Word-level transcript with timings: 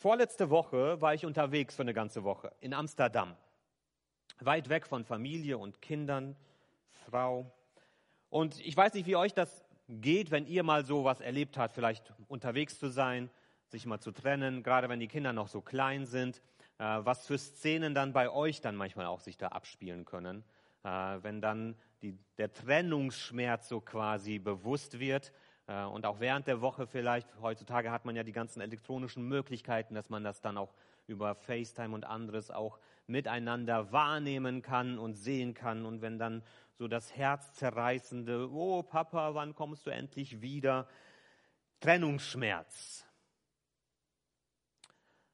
Vorletzte 0.00 0.48
Woche 0.48 1.00
war 1.00 1.12
ich 1.12 1.26
unterwegs 1.26 1.74
für 1.74 1.82
eine 1.82 1.92
ganze 1.92 2.22
Woche 2.22 2.52
in 2.60 2.72
Amsterdam. 2.72 3.36
Weit 4.38 4.68
weg 4.68 4.86
von 4.86 5.04
Familie 5.04 5.58
und 5.58 5.82
Kindern, 5.82 6.36
Frau. 7.04 7.50
Und 8.30 8.64
ich 8.64 8.76
weiß 8.76 8.94
nicht, 8.94 9.06
wie 9.06 9.16
euch 9.16 9.34
das 9.34 9.64
geht, 9.88 10.30
wenn 10.30 10.46
ihr 10.46 10.62
mal 10.62 10.84
so 10.84 11.02
was 11.02 11.20
erlebt 11.20 11.58
habt, 11.58 11.74
vielleicht 11.74 12.14
unterwegs 12.28 12.78
zu 12.78 12.90
sein, 12.90 13.28
sich 13.66 13.86
mal 13.86 13.98
zu 13.98 14.12
trennen, 14.12 14.62
gerade 14.62 14.88
wenn 14.88 15.00
die 15.00 15.08
Kinder 15.08 15.32
noch 15.32 15.48
so 15.48 15.60
klein 15.60 16.06
sind, 16.06 16.42
äh, 16.78 16.84
was 16.84 17.26
für 17.26 17.36
Szenen 17.36 17.92
dann 17.92 18.12
bei 18.12 18.30
euch 18.30 18.60
dann 18.60 18.76
manchmal 18.76 19.06
auch 19.06 19.18
sich 19.18 19.36
da 19.36 19.48
abspielen 19.48 20.04
können, 20.04 20.44
äh, 20.84 20.88
wenn 21.22 21.40
dann 21.40 21.74
die, 22.02 22.16
der 22.36 22.52
Trennungsschmerz 22.52 23.68
so 23.68 23.80
quasi 23.80 24.38
bewusst 24.38 25.00
wird 25.00 25.32
und 25.68 26.06
auch 26.06 26.18
während 26.18 26.46
der 26.46 26.62
Woche 26.62 26.86
vielleicht, 26.86 27.28
heutzutage 27.42 27.90
hat 27.90 28.06
man 28.06 28.16
ja 28.16 28.22
die 28.22 28.32
ganzen 28.32 28.62
elektronischen 28.62 29.28
Möglichkeiten, 29.28 29.94
dass 29.94 30.08
man 30.08 30.24
das 30.24 30.40
dann 30.40 30.56
auch 30.56 30.72
über 31.06 31.34
FaceTime 31.34 31.94
und 31.94 32.04
anderes 32.04 32.50
auch 32.50 32.78
miteinander 33.06 33.92
wahrnehmen 33.92 34.62
kann 34.62 34.98
und 34.98 35.14
sehen 35.14 35.52
kann. 35.52 35.84
Und 35.84 36.00
wenn 36.00 36.18
dann 36.18 36.42
so 36.78 36.88
das 36.88 37.14
herzzerreißende, 37.16 38.50
oh 38.50 38.82
Papa, 38.82 39.34
wann 39.34 39.54
kommst 39.54 39.86
du 39.86 39.90
endlich 39.90 40.40
wieder? 40.40 40.88
Trennungsschmerz. 41.80 43.04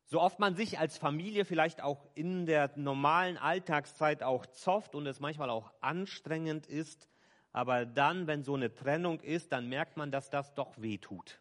So 0.07 0.21
oft 0.21 0.39
man 0.39 0.55
sich 0.55 0.79
als 0.79 0.99
Familie 0.99 1.45
vielleicht 1.45 1.81
auch 1.81 2.07
in 2.15 2.47
der 2.47 2.71
normalen 2.77 3.37
Alltagszeit 3.37 4.23
auch 4.23 4.47
zofft 4.47 4.95
und 4.95 5.07
es 5.07 5.21
manchmal 5.21 5.51
auch 5.51 5.73
anstrengend 5.81 6.67
ist, 6.67 7.09
aber 7.55 7.87
dann, 7.87 8.27
wenn 8.27 8.43
so 8.43 8.55
eine 8.55 8.75
Trennung 8.75 9.21
ist, 9.21 9.53
dann 9.53 9.69
merkt 9.69 9.97
man, 9.97 10.11
dass 10.11 10.29
das 10.29 10.53
doch 10.55 10.75
weh 10.77 10.99
tut. 10.99 11.41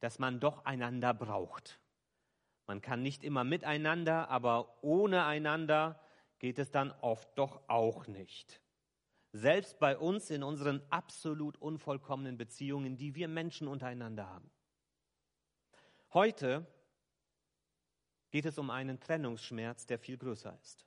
Dass 0.00 0.18
man 0.18 0.40
doch 0.40 0.64
einander 0.64 1.14
braucht. 1.14 1.78
Man 2.66 2.82
kann 2.82 3.04
nicht 3.04 3.22
immer 3.22 3.44
miteinander, 3.44 4.28
aber 4.30 4.82
ohne 4.82 5.24
einander 5.24 6.00
geht 6.40 6.58
es 6.58 6.72
dann 6.72 6.90
oft 7.00 7.28
doch 7.38 7.62
auch 7.68 8.08
nicht. 8.08 8.60
Selbst 9.30 9.78
bei 9.78 9.96
uns 9.96 10.28
in 10.28 10.42
unseren 10.42 10.82
absolut 10.90 11.56
unvollkommenen 11.56 12.36
Beziehungen, 12.36 12.96
die 12.96 13.14
wir 13.14 13.28
Menschen 13.28 13.68
untereinander 13.68 14.28
haben. 14.28 14.50
Heute 16.12 16.66
geht 18.32 18.44
es 18.44 18.58
um 18.58 18.70
einen 18.70 18.98
Trennungsschmerz, 18.98 19.86
der 19.86 20.00
viel 20.00 20.18
größer 20.18 20.58
ist 20.60 20.84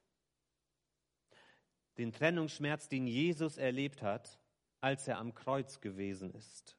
den 1.97 2.11
Trennungsschmerz, 2.11 2.89
den 2.89 3.07
Jesus 3.07 3.57
erlebt 3.57 4.01
hat, 4.01 4.39
als 4.81 5.07
er 5.07 5.17
am 5.17 5.33
Kreuz 5.33 5.81
gewesen 5.81 6.31
ist. 6.31 6.77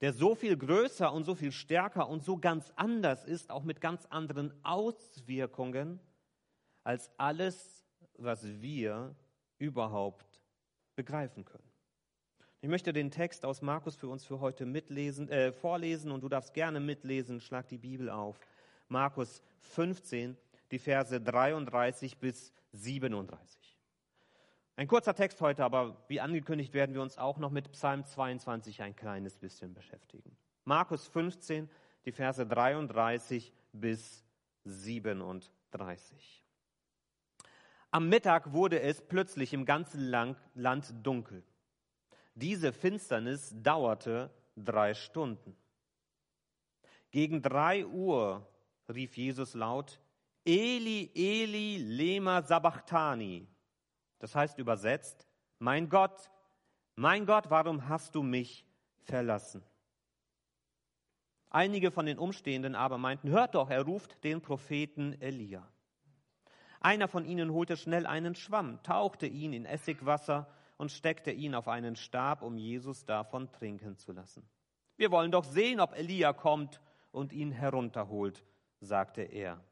Der 0.00 0.12
so 0.12 0.34
viel 0.34 0.56
größer 0.56 1.12
und 1.12 1.24
so 1.24 1.34
viel 1.34 1.52
stärker 1.52 2.08
und 2.08 2.24
so 2.24 2.38
ganz 2.38 2.72
anders 2.76 3.24
ist, 3.24 3.50
auch 3.50 3.64
mit 3.64 3.80
ganz 3.80 4.06
anderen 4.06 4.52
Auswirkungen, 4.64 6.00
als 6.84 7.10
alles, 7.18 7.84
was 8.16 8.44
wir 8.60 9.14
überhaupt 9.58 10.40
begreifen 10.94 11.44
können. 11.44 11.68
Ich 12.60 12.68
möchte 12.68 12.92
den 12.92 13.10
Text 13.10 13.44
aus 13.44 13.62
Markus 13.62 13.94
für 13.94 14.08
uns 14.08 14.24
für 14.24 14.40
heute 14.40 14.66
mitlesen, 14.66 15.28
äh, 15.28 15.52
vorlesen 15.52 16.10
und 16.10 16.22
du 16.22 16.28
darfst 16.28 16.54
gerne 16.54 16.80
mitlesen, 16.80 17.40
schlag 17.40 17.68
die 17.68 17.78
Bibel 17.78 18.10
auf. 18.10 18.40
Markus 18.88 19.42
15, 19.60 20.36
die 20.72 20.78
Verse 20.78 21.20
33 21.20 22.18
bis 22.18 22.52
37. 22.72 23.57
Ein 24.78 24.86
kurzer 24.86 25.12
Text 25.12 25.40
heute, 25.40 25.64
aber 25.64 25.96
wie 26.06 26.20
angekündigt 26.20 26.72
werden 26.72 26.94
wir 26.94 27.02
uns 27.02 27.18
auch 27.18 27.38
noch 27.38 27.50
mit 27.50 27.72
Psalm 27.72 28.04
22 28.04 28.80
ein 28.80 28.94
kleines 28.94 29.36
bisschen 29.36 29.74
beschäftigen. 29.74 30.36
Markus 30.62 31.08
15, 31.08 31.68
die 32.04 32.12
Verse 32.12 32.46
33 32.46 33.52
bis 33.72 34.24
37. 34.62 36.44
Am 37.90 38.08
Mittag 38.08 38.52
wurde 38.52 38.80
es 38.80 39.02
plötzlich 39.02 39.52
im 39.52 39.64
ganzen 39.64 40.00
Land 40.54 40.94
dunkel. 41.02 41.42
Diese 42.36 42.72
Finsternis 42.72 43.52
dauerte 43.60 44.30
drei 44.54 44.94
Stunden. 44.94 45.56
Gegen 47.10 47.42
drei 47.42 47.84
Uhr 47.84 48.46
rief 48.88 49.16
Jesus 49.16 49.54
laut, 49.54 49.98
Eli, 50.44 51.10
Eli, 51.16 51.78
lema 51.78 52.42
sabachthani, 52.42 53.48
das 54.18 54.34
heißt 54.34 54.58
übersetzt, 54.58 55.26
mein 55.58 55.88
Gott, 55.88 56.30
mein 56.94 57.26
Gott, 57.26 57.50
warum 57.50 57.88
hast 57.88 58.14
du 58.14 58.22
mich 58.22 58.64
verlassen? 59.04 59.62
Einige 61.50 61.90
von 61.90 62.06
den 62.06 62.18
Umstehenden 62.18 62.74
aber 62.74 62.98
meinten, 62.98 63.30
hört 63.30 63.54
doch, 63.54 63.70
er 63.70 63.82
ruft 63.82 64.22
den 64.22 64.42
Propheten 64.42 65.20
Elia. 65.20 65.66
Einer 66.80 67.08
von 67.08 67.24
ihnen 67.24 67.52
holte 67.52 67.76
schnell 67.76 68.06
einen 68.06 68.34
Schwamm, 68.34 68.82
tauchte 68.82 69.26
ihn 69.26 69.52
in 69.52 69.64
Essigwasser 69.64 70.46
und 70.76 70.92
steckte 70.92 71.32
ihn 71.32 71.54
auf 71.54 71.66
einen 71.66 71.96
Stab, 71.96 72.42
um 72.42 72.56
Jesus 72.56 73.04
davon 73.04 73.50
trinken 73.50 73.96
zu 73.96 74.12
lassen. 74.12 74.48
Wir 74.96 75.10
wollen 75.10 75.32
doch 75.32 75.44
sehen, 75.44 75.80
ob 75.80 75.96
Elia 75.96 76.32
kommt 76.32 76.80
und 77.10 77.32
ihn 77.32 77.50
herunterholt, 77.50 78.44
sagte 78.80 79.22
er. 79.22 79.62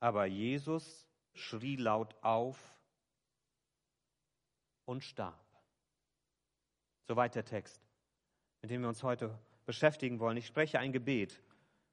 Aber 0.00 0.26
Jesus 0.26 1.07
schrie 1.38 1.76
laut 1.76 2.14
auf 2.22 2.58
und 4.84 5.02
starb. 5.04 5.38
Soweit 7.06 7.34
der 7.34 7.44
Text, 7.44 7.80
mit 8.62 8.70
dem 8.70 8.82
wir 8.82 8.88
uns 8.88 9.02
heute 9.02 9.38
beschäftigen 9.64 10.18
wollen. 10.18 10.36
Ich 10.36 10.46
spreche 10.46 10.78
ein 10.78 10.92
Gebet 10.92 11.42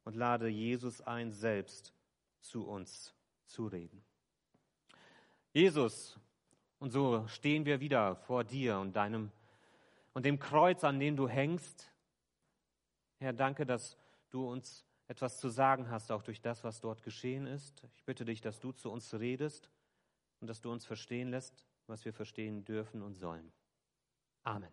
und 0.03 0.15
lade 0.15 0.47
Jesus 0.47 1.01
ein, 1.01 1.31
selbst 1.31 1.93
zu 2.39 2.65
uns 2.65 3.13
zu 3.45 3.67
reden. 3.67 4.03
Jesus, 5.51 6.19
und 6.79 6.91
so 6.91 7.27
stehen 7.27 7.65
wir 7.65 7.79
wieder 7.79 8.15
vor 8.15 8.43
dir 8.43 8.77
und 8.77 8.95
deinem 8.95 9.31
und 10.13 10.25
dem 10.25 10.39
Kreuz, 10.39 10.83
an 10.83 10.99
dem 10.99 11.17
du 11.17 11.27
hängst. 11.27 11.91
Herr, 13.19 13.33
danke, 13.33 13.65
dass 13.65 13.97
du 14.29 14.49
uns 14.49 14.84
etwas 15.07 15.39
zu 15.39 15.49
sagen 15.49 15.89
hast, 15.89 16.11
auch 16.11 16.23
durch 16.23 16.41
das, 16.41 16.63
was 16.63 16.81
dort 16.81 17.03
geschehen 17.03 17.45
ist. 17.45 17.83
Ich 17.95 18.03
bitte 18.03 18.25
dich, 18.25 18.41
dass 18.41 18.59
du 18.59 18.71
zu 18.71 18.91
uns 18.91 19.13
redest 19.13 19.69
und 20.39 20.47
dass 20.47 20.61
du 20.61 20.71
uns 20.71 20.85
verstehen 20.85 21.29
lässt, 21.29 21.65
was 21.87 22.05
wir 22.05 22.13
verstehen 22.13 22.65
dürfen 22.65 23.01
und 23.01 23.13
sollen. 23.13 23.51
Amen. 24.43 24.71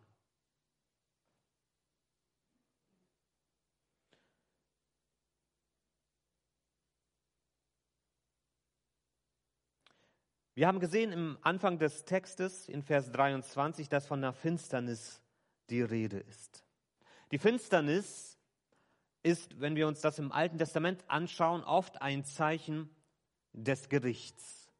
Wir 10.54 10.66
haben 10.66 10.80
gesehen 10.80 11.12
im 11.12 11.38
Anfang 11.40 11.78
des 11.78 12.04
Textes 12.04 12.68
in 12.68 12.82
Vers 12.82 13.10
23, 13.10 13.88
dass 13.88 14.06
von 14.06 14.20
der 14.20 14.34
Finsternis 14.34 15.22
die 15.70 15.80
Rede 15.80 16.18
ist. 16.18 16.62
Die 17.30 17.38
Finsternis 17.38 18.31
ist, 19.22 19.60
wenn 19.60 19.76
wir 19.76 19.86
uns 19.86 20.00
das 20.00 20.18
im 20.18 20.32
Alten 20.32 20.58
Testament 20.58 21.04
anschauen, 21.08 21.62
oft 21.64 22.02
ein 22.02 22.24
Zeichen 22.24 22.90
des 23.52 23.88
Gerichts. 23.88 24.70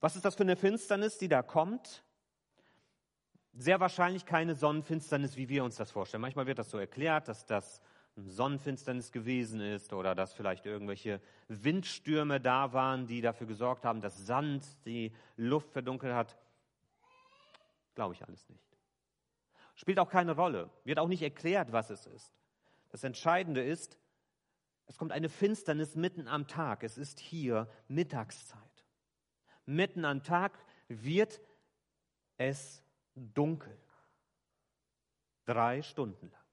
Was 0.00 0.16
ist 0.16 0.24
das 0.24 0.34
für 0.34 0.42
eine 0.42 0.56
Finsternis, 0.56 1.16
die 1.18 1.28
da 1.28 1.42
kommt? 1.42 2.04
Sehr 3.54 3.80
wahrscheinlich 3.80 4.26
keine 4.26 4.54
Sonnenfinsternis, 4.54 5.36
wie 5.36 5.48
wir 5.48 5.64
uns 5.64 5.76
das 5.76 5.90
vorstellen. 5.90 6.20
Manchmal 6.20 6.46
wird 6.46 6.58
das 6.58 6.70
so 6.70 6.78
erklärt, 6.78 7.28
dass 7.28 7.46
das 7.46 7.80
Sonnenfinsternis 8.16 9.12
gewesen 9.12 9.60
ist 9.60 9.92
oder 9.92 10.14
dass 10.14 10.34
vielleicht 10.34 10.66
irgendwelche 10.66 11.20
Windstürme 11.48 12.40
da 12.40 12.72
waren, 12.72 13.06
die 13.06 13.20
dafür 13.20 13.46
gesorgt 13.46 13.84
haben, 13.84 14.00
dass 14.00 14.26
Sand 14.26 14.66
die 14.84 15.12
Luft 15.36 15.70
verdunkelt 15.70 16.14
hat. 16.14 16.36
Glaube 17.94 18.14
ich 18.14 18.24
alles 18.24 18.48
nicht. 18.48 18.76
Spielt 19.74 19.98
auch 19.98 20.10
keine 20.10 20.36
Rolle. 20.36 20.70
Wird 20.84 20.98
auch 20.98 21.08
nicht 21.08 21.22
erklärt, 21.22 21.72
was 21.72 21.90
es 21.90 22.06
ist. 22.06 22.43
Das 22.94 23.02
Entscheidende 23.02 23.60
ist, 23.60 23.98
es 24.86 24.98
kommt 24.98 25.10
eine 25.10 25.28
Finsternis 25.28 25.96
mitten 25.96 26.28
am 26.28 26.46
Tag. 26.46 26.84
Es 26.84 26.96
ist 26.96 27.18
hier 27.18 27.68
Mittagszeit. 27.88 28.84
Mitten 29.66 30.04
am 30.04 30.22
Tag 30.22 30.56
wird 30.86 31.40
es 32.36 32.84
dunkel. 33.16 33.76
Drei 35.44 35.82
Stunden 35.82 36.30
lang. 36.30 36.44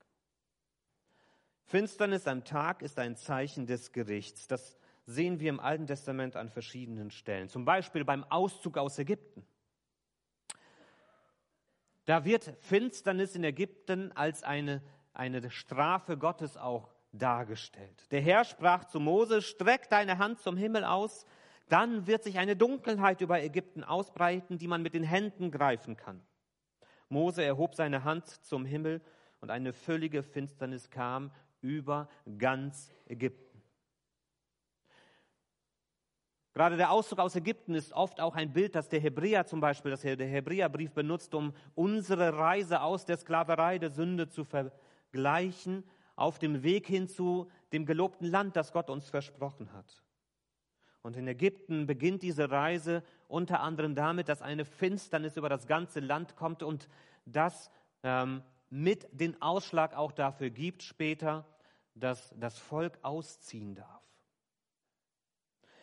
Finsternis 1.66 2.26
am 2.26 2.44
Tag 2.44 2.82
ist 2.82 2.98
ein 2.98 3.16
Zeichen 3.16 3.68
des 3.68 3.92
Gerichts. 3.92 4.48
Das 4.48 4.80
sehen 5.06 5.40
wir 5.40 5.50
im 5.50 5.60
Alten 5.60 5.86
Testament 5.86 6.36
an 6.36 6.50
verschiedenen 6.50 7.12
Stellen. 7.12 7.50
Zum 7.50 7.66
Beispiel 7.66 8.04
beim 8.04 8.24
Auszug 8.24 8.80
aus 8.80 8.98
Ägypten. 8.98 9.46
Da 12.06 12.26
wird 12.26 12.52
Finsternis 12.62 13.36
in 13.36 13.44
Ägypten 13.44 14.12
als 14.14 14.42
eine 14.42 14.82
eine 15.14 15.50
Strafe 15.50 16.18
Gottes 16.18 16.58
auch 16.58 16.90
dargestellt. 17.12 18.06
Der 18.12 18.22
Herr 18.22 18.44
sprach 18.44 18.86
zu 18.86 19.00
Mose, 19.00 19.42
streck 19.42 19.90
deine 19.90 20.18
Hand 20.18 20.40
zum 20.40 20.58
Himmel 20.58 20.84
aus, 20.84 21.26
dann 21.70 22.08
wird 22.08 22.24
sich 22.24 22.38
eine 22.38 22.56
Dunkelheit 22.56 23.22
über 23.22 23.42
Ägypten 23.42 23.84
ausbreiten, 23.84 24.58
die 24.58 24.68
man 24.68 24.82
mit 24.82 24.94
den 24.94 25.04
Händen 25.04 25.52
greifen 25.52 25.96
kann. 25.96 26.22
Mose 27.10 27.44
erhob 27.44 27.76
seine 27.76 28.04
Hand 28.04 28.28
zum 28.28 28.66
Himmel 28.66 29.02
und 29.42 29.52
eine 29.52 29.74
völlige 29.74 30.24
Finsternis 30.24 30.90
kam 30.90 31.32
über 31.62 32.10
ganz 32.38 32.92
Ägypten. 33.06 33.52
Gerade 36.54 36.76
der 36.76 36.92
Ausdruck 36.92 37.20
aus 37.20 37.36
Ägypten 37.36 37.76
ist 37.76 37.94
oft 37.94 38.20
auch 38.20 38.36
ein 38.36 38.52
Bild, 38.52 38.76
das 38.76 38.90
der 38.90 39.00
Hebräer 39.00 39.46
zum 39.46 39.62
Beispiel, 39.62 39.92
das 39.92 40.02
der 40.02 40.18
Hebräerbrief 40.18 40.92
benutzt, 40.92 41.34
um 41.34 41.54
unsere 41.76 42.38
Reise 42.38 42.82
aus 42.82 43.06
der 43.06 43.16
Sklaverei 43.18 43.80
der 43.80 43.92
Sünde 43.92 44.28
zu 44.28 44.44
vergleichen, 45.12 45.84
auf 46.16 46.40
dem 46.40 46.64
Weg 46.64 46.88
hin 46.88 47.08
zu 47.08 47.50
dem 47.74 47.86
gelobten 47.86 48.28
Land, 48.28 48.56
das 48.56 48.72
Gott 48.72 48.90
uns 48.90 49.10
versprochen 49.10 49.74
hat. 49.74 50.04
Und 51.02 51.18
in 51.18 51.28
Ägypten 51.28 51.88
beginnt 51.88 52.22
diese 52.22 52.52
Reise 52.52 53.04
unter 53.28 53.62
anderem 53.62 53.96
damit, 53.96 54.30
dass 54.30 54.42
eine 54.42 54.66
Finsternis 54.66 55.36
über 55.36 55.50
das 55.50 55.68
ganze 55.68 56.00
Land 56.00 56.36
kommt 56.36 56.62
und 56.62 56.88
das 57.26 57.72
ähm, 58.04 58.44
mit 58.70 59.08
den 59.12 59.42
Ausschlag 59.42 59.96
auch 59.96 60.12
dafür 60.12 60.50
gibt 60.52 60.84
später, 60.84 61.46
dass 61.96 62.34
das 62.38 62.60
Volk 62.60 63.00
ausziehen 63.02 63.76
darf. 63.76 64.04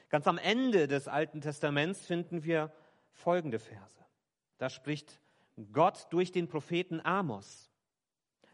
Ganz 0.08 0.26
am 0.26 0.38
Ende 0.38 0.86
des 0.86 1.08
Alten 1.08 1.40
Testaments 1.40 2.06
finden 2.06 2.44
wir 2.44 2.72
folgende 3.10 3.58
Verse. 3.58 4.04
Da 4.56 4.70
spricht 4.70 5.20
Gott 5.72 6.06
durch 6.10 6.32
den 6.32 6.48
Propheten 6.48 7.00
Amos. 7.04 7.67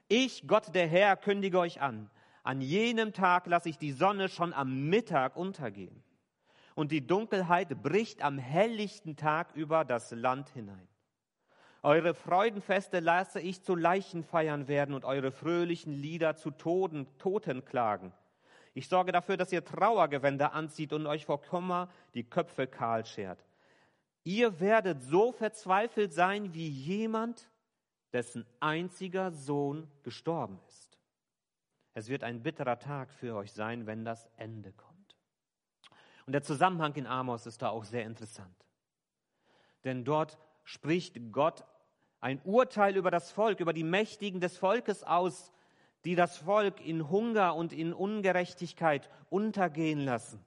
Ich, 0.08 0.46
Gott 0.46 0.74
der 0.74 0.86
Herr, 0.86 1.16
kündige 1.16 1.58
euch 1.58 1.80
an. 1.80 2.10
An 2.42 2.60
jenem 2.60 3.12
Tag 3.12 3.46
lasse 3.46 3.70
ich 3.70 3.78
die 3.78 3.92
Sonne 3.92 4.28
schon 4.28 4.52
am 4.52 4.88
Mittag 4.90 5.36
untergehen. 5.36 6.02
Und 6.74 6.92
die 6.92 7.06
Dunkelheit 7.06 7.82
bricht 7.82 8.22
am 8.22 8.36
helllichten 8.36 9.16
Tag 9.16 9.54
über 9.54 9.84
das 9.84 10.10
Land 10.10 10.50
hinein. 10.50 10.88
Eure 11.82 12.14
Freudenfeste 12.14 13.00
lasse 13.00 13.40
ich 13.40 13.62
zu 13.62 13.74
Leichenfeiern 13.74 14.68
werden 14.68 14.94
und 14.94 15.04
eure 15.04 15.30
fröhlichen 15.30 15.92
Lieder 15.92 16.36
zu 16.36 16.50
Toten, 16.50 17.06
Totenklagen. 17.18 18.12
Ich 18.74 18.88
sorge 18.88 19.12
dafür, 19.12 19.36
dass 19.36 19.52
ihr 19.52 19.64
Trauergewänder 19.64 20.52
anzieht 20.52 20.92
und 20.92 21.06
euch 21.06 21.26
vor 21.26 21.40
Kummer 21.40 21.88
die 22.14 22.24
Köpfe 22.24 22.66
kahl 22.66 23.06
schert. 23.06 23.44
Ihr 24.24 24.60
werdet 24.60 25.02
so 25.02 25.32
verzweifelt 25.32 26.12
sein 26.12 26.54
wie 26.54 26.68
jemand, 26.68 27.48
dessen 28.14 28.46
einziger 28.60 29.32
Sohn 29.32 29.90
gestorben 30.04 30.58
ist. 30.68 30.98
Es 31.92 32.08
wird 32.08 32.24
ein 32.24 32.42
bitterer 32.42 32.78
Tag 32.78 33.12
für 33.12 33.34
euch 33.34 33.52
sein, 33.52 33.86
wenn 33.86 34.04
das 34.04 34.28
Ende 34.36 34.72
kommt. 34.72 35.16
Und 36.24 36.32
der 36.32 36.42
Zusammenhang 36.42 36.94
in 36.94 37.06
Amos 37.06 37.44
ist 37.44 37.60
da 37.60 37.68
auch 37.68 37.84
sehr 37.84 38.04
interessant. 38.04 38.56
Denn 39.82 40.04
dort 40.04 40.38
spricht 40.62 41.32
Gott 41.32 41.64
ein 42.20 42.40
Urteil 42.44 42.96
über 42.96 43.10
das 43.10 43.30
Volk, 43.32 43.60
über 43.60 43.72
die 43.72 43.84
Mächtigen 43.84 44.40
des 44.40 44.56
Volkes 44.56 45.04
aus, 45.04 45.52
die 46.04 46.14
das 46.14 46.38
Volk 46.38 46.80
in 46.80 47.10
Hunger 47.10 47.54
und 47.56 47.72
in 47.72 47.92
Ungerechtigkeit 47.92 49.10
untergehen 49.28 50.00
lassen. 50.00 50.44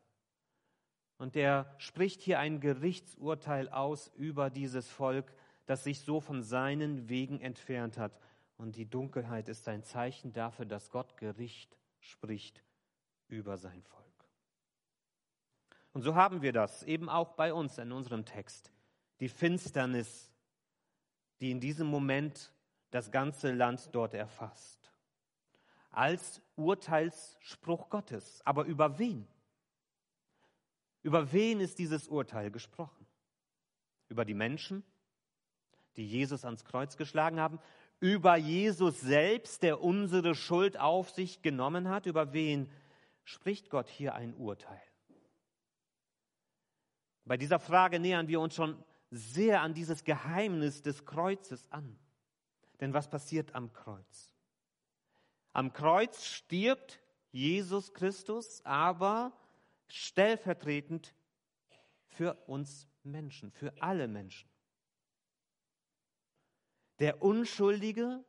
Und 1.18 1.36
er 1.36 1.74
spricht 1.78 2.22
hier 2.22 2.40
ein 2.40 2.60
Gerichtsurteil 2.60 3.69
aus 3.69 4.12
über 4.16 4.50
dieses 4.50 4.90
Volk, 4.90 5.34
das 5.68 5.84
sich 5.84 6.02
so 6.02 6.19
von 6.19 6.42
seinen 6.42 7.08
Wegen 7.10 7.40
entfernt 7.40 7.98
hat. 7.98 8.19
Und 8.58 8.75
die 8.75 8.90
Dunkelheit 8.90 9.48
ist 9.50 9.68
ein 9.68 9.84
Zeichen 9.84 10.34
dafür, 10.34 10.66
dass 10.66 10.90
Gott 10.90 11.16
Gericht 11.18 11.78
spricht 12.00 12.64
über 13.28 13.58
sein 13.58 13.84
Volk. 13.84 14.06
Und 15.94 16.02
so 16.02 16.16
haben 16.16 16.42
wir 16.42 16.54
das 16.54 16.84
eben 16.84 17.10
auch 17.10 17.34
bei 17.34 17.54
uns 17.54 17.78
in 17.78 17.92
unserem 17.92 18.25
Text. 18.25 18.72
Die 19.19 19.30
Finsternis, 19.30 20.31
die 21.40 21.52
in 21.52 21.60
diesem 21.60 21.88
Moment 21.88 22.52
das 22.90 23.12
ganze 23.12 23.52
Land 23.52 23.90
dort 23.92 24.14
erfasst 24.14 24.78
als 25.98 26.42
Urteilsspruch 26.56 27.90
Gottes. 27.90 28.42
Aber 28.46 28.66
über 28.66 29.00
wen? 29.00 29.28
Über 31.02 31.31
wen 31.31 31.60
ist 31.60 31.80
dieses 31.80 32.08
Urteil 32.08 32.52
gesprochen? 32.52 33.08
Über 34.08 34.24
die 34.24 34.36
Menschen, 34.36 34.84
die 35.97 36.07
Jesus 36.07 36.45
ans 36.45 36.63
Kreuz 36.63 36.95
geschlagen 36.95 37.39
haben? 37.39 37.59
Über 37.99 38.35
Jesus 38.35 39.01
selbst, 39.01 39.63
der 39.63 39.81
unsere 39.81 40.35
Schuld 40.35 40.79
auf 40.79 41.09
sich 41.09 41.41
genommen 41.41 41.89
hat? 41.89 42.05
Über 42.05 42.31
wen 42.31 42.69
spricht 43.23 43.69
Gott 43.69 43.89
hier 43.89 44.13
ein 44.15 44.33
Urteil? 44.35 44.81
Bei 47.25 47.35
dieser 47.35 47.59
Frage 47.59 47.99
nähern 47.99 48.27
wir 48.27 48.39
uns 48.39 48.55
schon 48.55 48.81
sehr 49.11 49.61
an 49.61 49.73
dieses 49.73 50.03
Geheimnis 50.03 50.81
des 50.81 51.05
Kreuzes 51.05 51.65
an. 51.71 51.97
Denn 52.79 52.94
was 52.94 53.09
passiert 53.09 53.55
am 53.55 53.73
Kreuz? 53.73 54.31
Am 55.53 55.73
Kreuz 55.73 56.23
stirbt 56.23 57.01
Jesus 57.31 57.94
Christus, 57.94 58.61
aber 58.63 59.33
stellvertretend 59.88 61.15
für 62.05 62.35
uns 62.47 62.88
Menschen, 63.03 63.51
für 63.51 63.73
alle 63.81 64.07
Menschen. 64.07 64.49
Der 66.99 67.21
Unschuldige 67.21 68.23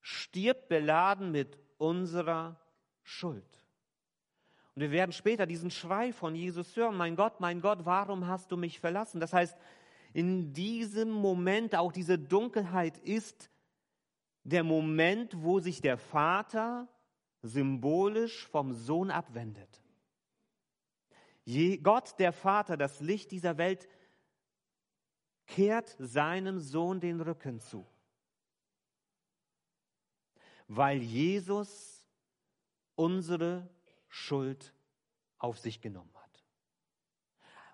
stirbt 0.00 0.68
beladen 0.68 1.30
mit 1.30 1.58
unserer 1.78 2.60
Schuld. 3.02 3.62
Und 4.74 4.82
wir 4.82 4.90
werden 4.90 5.12
später 5.12 5.46
diesen 5.46 5.70
Schrei 5.70 6.12
von 6.12 6.34
Jesus 6.34 6.76
hören, 6.76 6.96
mein 6.96 7.16
Gott, 7.16 7.40
mein 7.40 7.60
Gott, 7.60 7.84
warum 7.84 8.26
hast 8.26 8.50
du 8.50 8.56
mich 8.56 8.80
verlassen? 8.80 9.20
Das 9.20 9.32
heißt, 9.32 9.56
in 10.12 10.52
diesem 10.52 11.10
Moment 11.10 11.74
auch 11.74 11.92
diese 11.92 12.18
Dunkelheit 12.18 12.98
ist 12.98 13.50
der 14.44 14.64
Moment, 14.64 15.42
wo 15.42 15.60
sich 15.60 15.80
der 15.80 15.98
Vater 15.98 16.88
symbolisch 17.42 18.46
vom 18.48 18.72
Sohn 18.72 19.10
abwendet. 19.10 19.82
Je 21.44 21.78
Gott, 21.78 22.18
der 22.18 22.32
Vater, 22.32 22.76
das 22.76 23.00
Licht 23.00 23.30
dieser 23.30 23.58
Welt, 23.58 23.88
kehrt 25.46 25.96
seinem 25.98 26.60
Sohn 26.60 27.00
den 27.00 27.20
Rücken 27.20 27.60
zu, 27.60 27.86
weil 30.76 31.02
Jesus 31.02 32.06
unsere 32.94 33.68
Schuld 34.08 34.72
auf 35.38 35.58
sich 35.58 35.80
genommen 35.80 36.14
hat. 36.14 36.44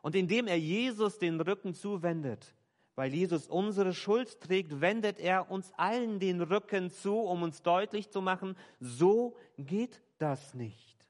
Und 0.03 0.17
indem 0.17 0.49
er 0.49 0.59
Jesus 0.59 1.19
den 1.19 1.41
Rücken 1.41 1.75
zuwendet, 1.75 2.55
weil 2.97 3.15
Jesus 3.15 3.47
unsere 3.47 3.95
Schuld 3.95 4.41
trägt, 4.41 4.81
wendet 4.81 5.21
er 5.21 5.51
uns 5.51 5.73
allen 5.75 6.19
den 6.19 6.41
Rücken 6.41 6.91
zu, 6.91 7.17
um 7.21 7.43
uns 7.43 7.63
deutlich 7.63 8.11
zu 8.11 8.21
machen, 8.21 8.57
so 8.81 9.37
geht 9.57 10.03
das 10.19 10.55
nicht. 10.55 11.07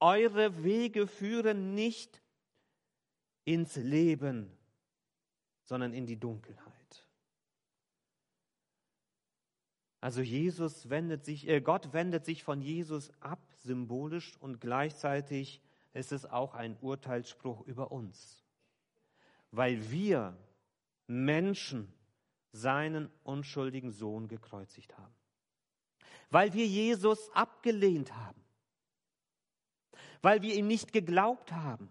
Eure 0.00 0.64
Wege 0.64 1.06
führen 1.06 1.74
nicht 1.74 2.22
ins 3.44 3.76
Leben, 3.76 4.50
sondern 5.64 5.92
in 5.92 6.06
die 6.06 6.18
Dunkelheit. 6.18 6.65
Also 10.06 10.22
Jesus 10.22 10.88
wendet 10.88 11.24
sich, 11.24 11.48
äh, 11.48 11.60
Gott 11.60 11.92
wendet 11.92 12.24
sich 12.24 12.44
von 12.44 12.62
Jesus 12.62 13.10
ab, 13.20 13.40
symbolisch, 13.56 14.36
und 14.38 14.60
gleichzeitig 14.60 15.60
ist 15.94 16.12
es 16.12 16.24
auch 16.24 16.54
ein 16.54 16.76
Urteilsspruch 16.80 17.66
über 17.66 17.90
uns 17.90 18.46
weil 19.56 19.90
wir 19.90 20.36
Menschen 21.06 21.92
seinen 22.52 23.10
unschuldigen 23.22 23.90
Sohn 23.90 24.28
gekreuzigt 24.28 24.96
haben. 24.96 25.14
Weil 26.30 26.52
wir 26.52 26.66
Jesus 26.66 27.30
abgelehnt 27.32 28.14
haben. 28.14 28.42
Weil 30.20 30.42
wir 30.42 30.54
ihm 30.54 30.66
nicht 30.66 30.92
geglaubt 30.92 31.52
haben. 31.52 31.88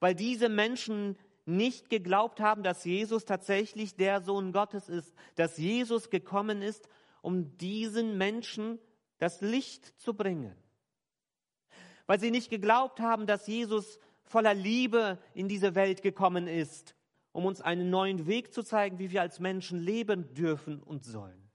Weil 0.00 0.14
diese 0.14 0.48
Menschen 0.48 1.16
nicht 1.56 1.90
geglaubt 1.90 2.40
haben, 2.40 2.62
dass 2.62 2.84
Jesus 2.84 3.24
tatsächlich 3.24 3.96
der 3.96 4.20
Sohn 4.20 4.52
Gottes 4.52 4.88
ist, 4.88 5.14
dass 5.36 5.56
Jesus 5.56 6.10
gekommen 6.10 6.62
ist, 6.62 6.88
um 7.20 7.56
diesen 7.56 8.18
Menschen 8.18 8.78
das 9.18 9.40
Licht 9.40 9.86
zu 10.00 10.14
bringen. 10.14 10.56
Weil 12.06 12.20
sie 12.20 12.30
nicht 12.30 12.50
geglaubt 12.50 13.00
haben, 13.00 13.26
dass 13.26 13.46
Jesus 13.46 13.98
voller 14.24 14.54
Liebe 14.54 15.18
in 15.34 15.48
diese 15.48 15.74
Welt 15.74 16.02
gekommen 16.02 16.48
ist, 16.48 16.96
um 17.32 17.46
uns 17.46 17.60
einen 17.60 17.90
neuen 17.90 18.26
Weg 18.26 18.52
zu 18.52 18.62
zeigen, 18.62 18.98
wie 18.98 19.10
wir 19.10 19.22
als 19.22 19.40
Menschen 19.40 19.78
leben 19.78 20.34
dürfen 20.34 20.82
und 20.82 21.04
sollen. 21.04 21.50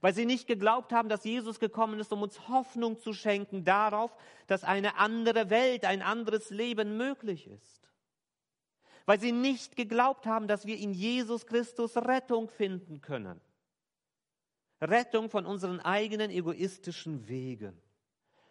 Weil 0.00 0.14
sie 0.14 0.26
nicht 0.26 0.46
geglaubt 0.46 0.92
haben, 0.92 1.08
dass 1.08 1.24
Jesus 1.24 1.58
gekommen 1.58 2.00
ist, 2.00 2.12
um 2.12 2.22
uns 2.22 2.48
Hoffnung 2.48 2.98
zu 2.98 3.12
schenken 3.12 3.64
darauf, 3.64 4.16
dass 4.46 4.64
eine 4.64 4.96
andere 4.96 5.50
Welt, 5.50 5.84
ein 5.84 6.02
anderes 6.02 6.50
Leben 6.50 6.96
möglich 6.96 7.46
ist. 7.46 7.88
Weil 9.06 9.18
sie 9.18 9.32
nicht 9.32 9.76
geglaubt 9.76 10.26
haben, 10.26 10.48
dass 10.48 10.66
wir 10.66 10.76
in 10.76 10.92
Jesus 10.92 11.46
Christus 11.46 11.96
Rettung 11.96 12.48
finden 12.48 13.00
können. 13.00 13.40
Rettung 14.80 15.30
von 15.30 15.46
unseren 15.46 15.80
eigenen 15.80 16.30
egoistischen 16.30 17.26
Wegen 17.28 17.80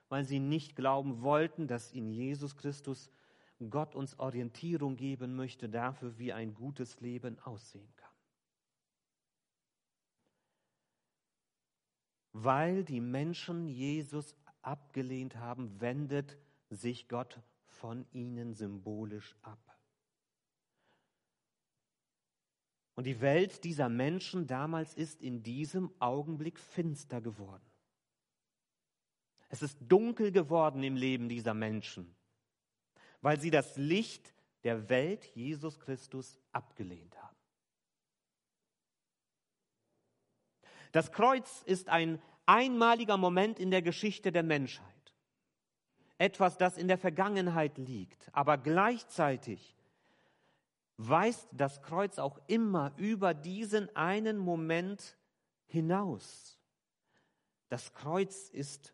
weil 0.09 0.23
sie 0.23 0.39
nicht 0.39 0.75
glauben 0.75 1.21
wollten, 1.23 1.67
dass 1.67 1.91
in 1.91 2.09
Jesus 2.11 2.55
Christus 2.55 3.09
Gott 3.69 3.95
uns 3.95 4.19
Orientierung 4.19 4.95
geben 4.95 5.35
möchte 5.35 5.67
dafür, 5.67 6.17
wie 6.17 6.31
ein 6.31 6.53
gutes 6.53 6.99
Leben 7.01 7.39
aussehen 7.39 7.91
kann. 7.95 8.05
weil 12.37 12.83
die 12.83 12.99
Menschen 12.99 13.65
Jesus 13.65 14.35
abgelehnt 14.61 15.37
haben, 15.37 15.79
wendet 15.79 16.37
sich 16.69 17.07
Gott 17.07 17.39
von 17.65 18.05
ihnen 18.11 18.53
symbolisch 18.53 19.37
ab. 19.41 19.64
Und 22.95 23.05
die 23.05 23.19
Welt 23.19 23.63
dieser 23.63 23.89
Menschen 23.89 24.47
damals 24.47 24.93
ist 24.93 25.21
in 25.21 25.43
diesem 25.43 25.91
Augenblick 25.99 26.59
finster 26.59 27.21
geworden. 27.21 27.65
Es 29.49 29.61
ist 29.61 29.77
dunkel 29.81 30.31
geworden 30.31 30.81
im 30.83 30.95
Leben 30.95 31.29
dieser 31.29 31.53
Menschen, 31.53 32.15
weil 33.21 33.39
sie 33.39 33.51
das 33.51 33.75
Licht 33.77 34.33
der 34.63 34.89
Welt 34.89 35.25
Jesus 35.35 35.79
Christus 35.79 36.39
abgelehnt 36.51 37.15
haben. 37.21 37.35
Das 40.91 41.11
Kreuz 41.11 41.61
ist 41.63 41.89
ein 41.89 42.21
einmaliger 42.45 43.17
Moment 43.17 43.59
in 43.59 43.69
der 43.69 43.81
Geschichte 43.81 44.31
der 44.31 44.43
Menschheit. 44.43 44.85
Etwas, 46.17 46.57
das 46.57 46.77
in 46.77 46.87
der 46.87 46.97
Vergangenheit 46.97 47.77
liegt, 47.77 48.29
aber 48.33 48.57
gleichzeitig 48.57 49.75
weist 50.97 51.47
das 51.51 51.81
Kreuz 51.81 52.19
auch 52.19 52.39
immer 52.47 52.93
über 52.97 53.33
diesen 53.33 53.93
einen 53.95 54.37
Moment 54.37 55.17
hinaus. 55.65 56.59
Das 57.69 57.93
Kreuz 57.93 58.49
ist 58.49 58.93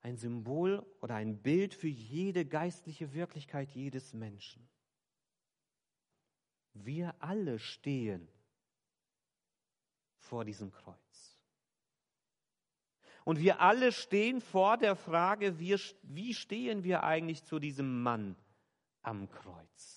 ein 0.00 0.16
Symbol 0.16 0.84
oder 1.00 1.16
ein 1.16 1.42
Bild 1.42 1.74
für 1.74 1.88
jede 1.88 2.44
geistliche 2.44 3.12
Wirklichkeit 3.12 3.70
jedes 3.70 4.12
Menschen. 4.12 4.68
Wir 6.74 7.14
alle 7.20 7.58
stehen 7.58 8.28
vor 10.18 10.44
diesem 10.44 10.72
Kreuz. 10.72 10.98
Und 13.24 13.38
wir 13.38 13.60
alle 13.60 13.92
stehen 13.92 14.40
vor 14.40 14.76
der 14.76 14.96
Frage, 14.96 15.58
wie 15.58 16.34
stehen 16.34 16.84
wir 16.84 17.04
eigentlich 17.04 17.44
zu 17.44 17.58
diesem 17.58 18.02
Mann 18.02 18.36
am 19.02 19.30
Kreuz? 19.30 19.93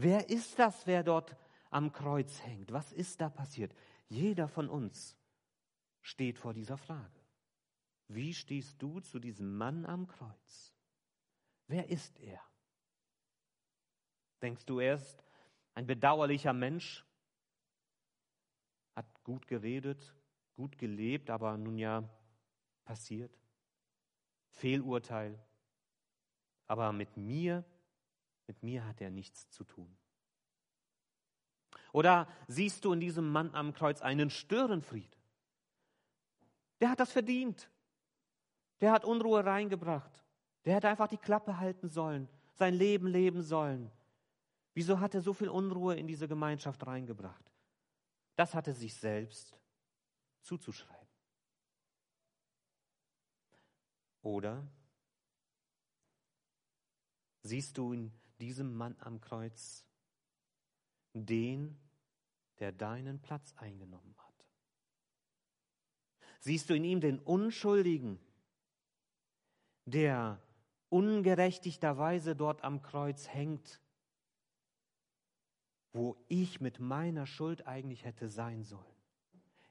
Wer 0.00 0.30
ist 0.30 0.56
das, 0.60 0.86
wer 0.86 1.02
dort 1.02 1.36
am 1.70 1.90
Kreuz 1.90 2.40
hängt? 2.44 2.70
Was 2.70 2.92
ist 2.92 3.20
da 3.20 3.28
passiert? 3.28 3.74
Jeder 4.06 4.46
von 4.46 4.68
uns 4.68 5.16
steht 6.02 6.38
vor 6.38 6.54
dieser 6.54 6.76
Frage. 6.76 7.20
Wie 8.06 8.32
stehst 8.32 8.80
du 8.80 9.00
zu 9.00 9.18
diesem 9.18 9.56
Mann 9.56 9.84
am 9.84 10.06
Kreuz? 10.06 10.72
Wer 11.66 11.88
ist 11.88 12.20
er? 12.20 12.40
Denkst 14.40 14.64
du, 14.66 14.78
er 14.78 14.94
ist 14.94 15.24
ein 15.74 15.88
bedauerlicher 15.88 16.52
Mensch? 16.52 17.04
Hat 18.94 19.24
gut 19.24 19.48
geredet, 19.48 20.14
gut 20.54 20.78
gelebt, 20.78 21.28
aber 21.28 21.56
nun 21.56 21.76
ja 21.76 22.08
passiert? 22.84 23.36
Fehlurteil. 24.50 25.44
Aber 26.68 26.92
mit 26.92 27.16
mir, 27.16 27.64
mit 28.48 28.62
mir 28.62 28.84
hat 28.86 29.00
er 29.00 29.10
nichts 29.10 29.48
zu 29.50 29.62
tun. 29.62 29.96
Oder 31.92 32.26
siehst 32.48 32.84
du 32.84 32.92
in 32.92 33.00
diesem 33.00 33.30
Mann 33.30 33.54
am 33.54 33.72
Kreuz 33.72 34.02
einen 34.02 34.30
Störenfried? 34.30 35.16
Der 36.80 36.90
hat 36.90 37.00
das 37.00 37.12
verdient. 37.12 37.70
Der 38.80 38.92
hat 38.92 39.04
Unruhe 39.04 39.44
reingebracht. 39.44 40.24
Der 40.64 40.74
hätte 40.74 40.88
einfach 40.88 41.08
die 41.08 41.18
Klappe 41.18 41.58
halten 41.58 41.88
sollen, 41.88 42.28
sein 42.54 42.74
Leben 42.74 43.06
leben 43.06 43.42
sollen. 43.42 43.90
Wieso 44.74 45.00
hat 45.00 45.14
er 45.14 45.20
so 45.20 45.32
viel 45.32 45.48
Unruhe 45.48 45.96
in 45.96 46.06
diese 46.06 46.28
Gemeinschaft 46.28 46.86
reingebracht? 46.86 47.50
Das 48.36 48.54
hatte 48.54 48.72
sich 48.72 48.94
selbst 48.94 49.58
zuzuschreiben. 50.42 51.08
Oder 54.22 54.66
siehst 57.42 57.76
du 57.78 57.92
in 57.92 58.12
diesem 58.38 58.74
Mann 58.76 58.96
am 59.00 59.20
Kreuz 59.20 59.84
den, 61.12 61.78
der 62.58 62.72
deinen 62.72 63.20
Platz 63.20 63.54
eingenommen 63.56 64.14
hat? 64.18 64.46
Siehst 66.40 66.70
du 66.70 66.74
in 66.74 66.84
ihm 66.84 67.00
den 67.00 67.18
Unschuldigen, 67.18 68.18
der 69.84 70.40
ungerechtigterweise 70.88 72.36
dort 72.36 72.62
am 72.62 72.82
Kreuz 72.82 73.28
hängt, 73.28 73.80
wo 75.92 76.16
ich 76.28 76.60
mit 76.60 76.78
meiner 76.78 77.26
Schuld 77.26 77.66
eigentlich 77.66 78.04
hätte 78.04 78.28
sein 78.28 78.62
sollen. 78.62 78.84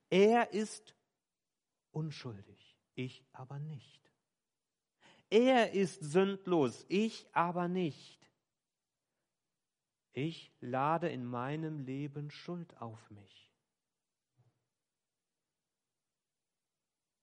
Er 0.10 0.54
ist 0.54 0.96
unschuldig, 1.92 2.78
ich 2.96 3.24
aber 3.32 3.60
nicht. 3.60 4.12
Er 5.30 5.74
ist 5.74 6.02
sündlos, 6.02 6.86
ich 6.90 7.28
aber 7.34 7.68
nicht. 7.68 8.27
Ich 10.18 10.52
lade 10.62 11.10
in 11.10 11.24
meinem 11.24 11.78
Leben 11.78 12.32
Schuld 12.32 12.76
auf 12.82 13.12
mich. 13.12 13.54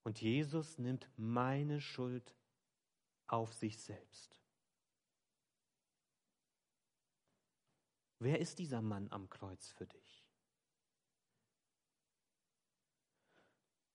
Und 0.04 0.20
Jesus 0.20 0.78
nimmt 0.78 1.10
meine 1.16 1.80
Schuld 1.80 2.36
auf 3.26 3.52
sich 3.52 3.78
selbst. 3.78 4.40
Wer 8.20 8.38
ist 8.38 8.60
dieser 8.60 8.80
Mann 8.80 9.10
am 9.10 9.28
Kreuz 9.28 9.72
für 9.72 9.86
dich? 9.88 10.24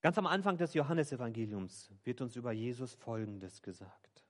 Ganz 0.01 0.17
am 0.17 0.27
Anfang 0.27 0.57
des 0.57 0.73
Johannesevangeliums 0.73 1.89
wird 2.03 2.19
uns 2.19 2.35
über 2.35 2.51
Jesus 2.51 2.95
Folgendes 2.95 3.61
gesagt. 3.61 4.25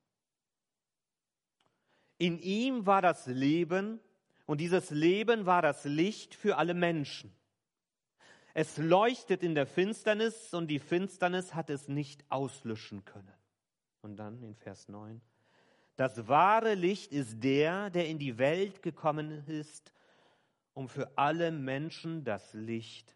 In 2.20 2.38
ihm 2.38 2.86
war 2.86 3.02
das 3.02 3.26
Leben 3.26 4.00
und 4.50 4.58
dieses 4.58 4.90
Leben 4.90 5.46
war 5.46 5.62
das 5.62 5.86
Licht 5.86 6.34
für 6.34 6.58
alle 6.58 6.74
Menschen. 6.74 7.32
Es 8.56 8.78
leuchtet 8.78 9.44
in 9.44 9.54
der 9.54 9.68
Finsternis 9.68 10.56
und 10.56 10.70
die 10.70 10.80
Finsternis 10.80 11.54
hat 11.54 11.70
es 11.70 11.88
nicht 11.88 12.26
auslöschen 12.30 13.06
können. 13.06 13.36
Und 14.02 14.16
dann 14.16 14.42
in 14.42 14.56
Vers 14.56 14.88
9. 14.88 15.22
Das 15.98 16.28
wahre 16.28 16.74
Licht 16.74 17.12
ist 17.12 17.44
der, 17.44 17.92
der 17.92 18.08
in 18.08 18.18
die 18.18 18.40
Welt 18.40 18.82
gekommen 18.82 19.46
ist, 19.46 19.94
um 20.74 20.90
für 20.90 21.16
alle 21.16 21.52
Menschen 21.52 22.24
das 22.24 22.52
Licht 22.56 23.16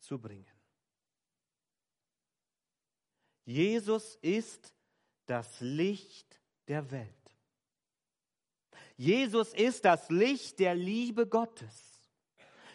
zu 0.00 0.18
bringen. 0.18 0.44
Jesus 3.46 4.16
ist 4.16 4.74
das 5.24 5.62
Licht 5.62 6.38
der 6.68 6.90
Welt. 6.90 7.19
Jesus 9.00 9.54
ist 9.54 9.86
das 9.86 10.10
Licht 10.10 10.58
der 10.58 10.74
Liebe 10.74 11.26
Gottes. 11.26 12.06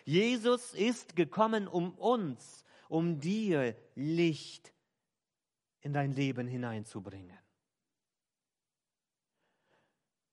Jesus 0.06 0.74
ist 0.74 1.16
gekommen, 1.16 1.68
um 1.68 1.94
uns, 2.00 2.66
um 2.90 3.20
dir 3.20 3.78
Licht 3.94 4.74
in 5.82 5.94
dein 5.94 6.14
Leben 6.14 6.48
hineinzubringen. 6.48 7.38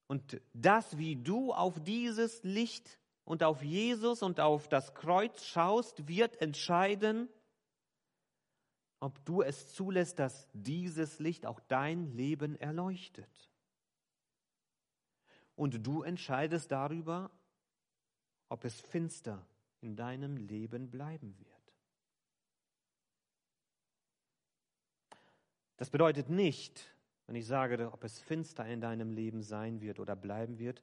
Und 0.07 0.41
das, 0.55 0.97
wie 0.97 1.15
du 1.15 1.53
auf 1.53 1.79
dieses 1.85 2.43
Licht 2.43 2.99
und 3.25 3.43
auf 3.43 3.63
Jesus 3.63 4.23
und 4.23 4.41
auf 4.41 4.69
das 4.69 4.95
Kreuz 4.95 5.45
schaust, 5.45 6.09
wird 6.09 6.41
entscheiden, 6.41 7.29
ob 8.99 9.23
du 9.27 9.43
es 9.43 9.75
zulässt, 9.75 10.19
dass 10.19 10.49
dieses 10.55 11.19
Licht 11.19 11.45
auch 11.45 11.61
dein 11.61 12.13
Leben 12.13 12.59
erleuchtet. 12.59 13.52
Und 15.55 15.87
du 15.87 16.03
entscheidest 16.03 16.73
darüber, 16.73 17.31
ob 18.49 18.65
es 18.65 18.81
finster 18.81 19.47
in 19.81 19.97
deinem 19.97 20.37
Leben 20.37 20.91
bleiben 20.91 21.37
wird. 21.39 21.49
Das 25.77 25.91
bedeutet 25.91 26.29
nicht, 26.29 26.95
wenn 27.27 27.35
ich 27.35 27.47
sage, 27.47 27.91
ob 27.93 28.05
es 28.05 28.21
finster 28.21 28.67
in 28.67 28.81
deinem 28.81 29.11
Leben 29.11 29.43
sein 29.43 29.81
wird 29.81 29.99
oder 29.99 30.15
bleiben 30.15 30.59
wird, 30.59 30.83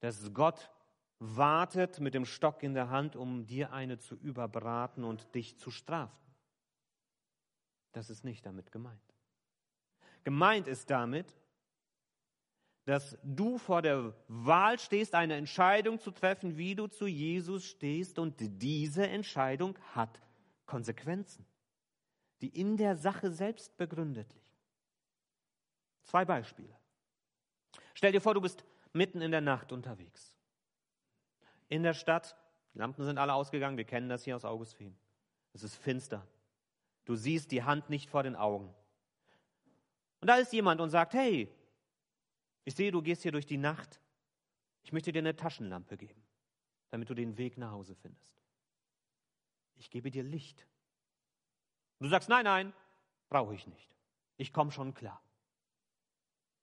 dass 0.00 0.32
Gott 0.32 0.70
wartet 1.18 2.00
mit 2.00 2.14
dem 2.14 2.24
Stock 2.24 2.62
in 2.62 2.74
der 2.74 2.90
Hand, 2.90 3.16
um 3.16 3.46
dir 3.46 3.72
eine 3.72 3.98
zu 3.98 4.16
überbraten 4.16 5.04
und 5.04 5.34
dich 5.34 5.58
zu 5.58 5.70
strafen. 5.70 6.34
Das 7.92 8.10
ist 8.10 8.24
nicht 8.24 8.44
damit 8.44 8.72
gemeint. 8.72 9.00
Gemeint 10.24 10.66
ist 10.66 10.90
damit, 10.90 11.34
dass 12.84 13.18
du 13.22 13.58
vor 13.58 13.82
der 13.82 14.14
Wahl 14.28 14.78
stehst, 14.78 15.14
eine 15.14 15.36
Entscheidung 15.36 16.00
zu 16.00 16.10
treffen, 16.10 16.56
wie 16.56 16.74
du 16.74 16.86
zu 16.86 17.06
Jesus 17.06 17.64
stehst, 17.64 18.18
und 18.18 18.34
diese 18.38 19.06
Entscheidung 19.08 19.78
hat 19.94 20.20
Konsequenzen 20.66 21.46
die 22.44 22.60
in 22.60 22.76
der 22.76 22.94
Sache 22.94 23.30
selbst 23.30 23.74
begründet 23.78 24.30
liegen. 24.34 24.44
Zwei 26.02 26.26
Beispiele. 26.26 26.76
Stell 27.94 28.12
dir 28.12 28.20
vor, 28.20 28.34
du 28.34 28.42
bist 28.42 28.66
mitten 28.92 29.22
in 29.22 29.30
der 29.30 29.40
Nacht 29.40 29.72
unterwegs. 29.72 30.36
In 31.70 31.82
der 31.82 31.94
Stadt, 31.94 32.36
die 32.74 32.78
Lampen 32.80 33.02
sind 33.02 33.16
alle 33.16 33.32
ausgegangen, 33.32 33.78
wir 33.78 33.86
kennen 33.86 34.10
das 34.10 34.24
hier 34.24 34.36
aus 34.36 34.44
Augustfehn. 34.44 34.94
Es 35.54 35.62
ist 35.62 35.74
finster. 35.76 36.26
Du 37.06 37.14
siehst 37.14 37.50
die 37.50 37.62
Hand 37.62 37.88
nicht 37.88 38.10
vor 38.10 38.22
den 38.22 38.36
Augen. 38.36 38.74
Und 40.20 40.28
da 40.28 40.36
ist 40.36 40.52
jemand 40.52 40.82
und 40.82 40.90
sagt, 40.90 41.14
hey, 41.14 41.48
ich 42.64 42.74
sehe, 42.74 42.90
du 42.90 43.02
gehst 43.02 43.22
hier 43.22 43.32
durch 43.32 43.46
die 43.46 43.58
Nacht. 43.58 44.00
Ich 44.82 44.92
möchte 44.92 45.12
dir 45.12 45.18
eine 45.18 45.36
Taschenlampe 45.36 45.96
geben, 45.96 46.22
damit 46.90 47.08
du 47.10 47.14
den 47.14 47.36
Weg 47.36 47.58
nach 47.58 47.72
Hause 47.72 47.94
findest. 47.94 48.42
Ich 49.76 49.90
gebe 49.90 50.10
dir 50.10 50.22
Licht. 50.22 50.66
Du 52.00 52.08
sagst, 52.08 52.28
nein, 52.28 52.44
nein, 52.44 52.72
brauche 53.28 53.54
ich 53.54 53.66
nicht. 53.66 53.90
Ich 54.36 54.52
komme 54.52 54.70
schon 54.70 54.94
klar. 54.94 55.22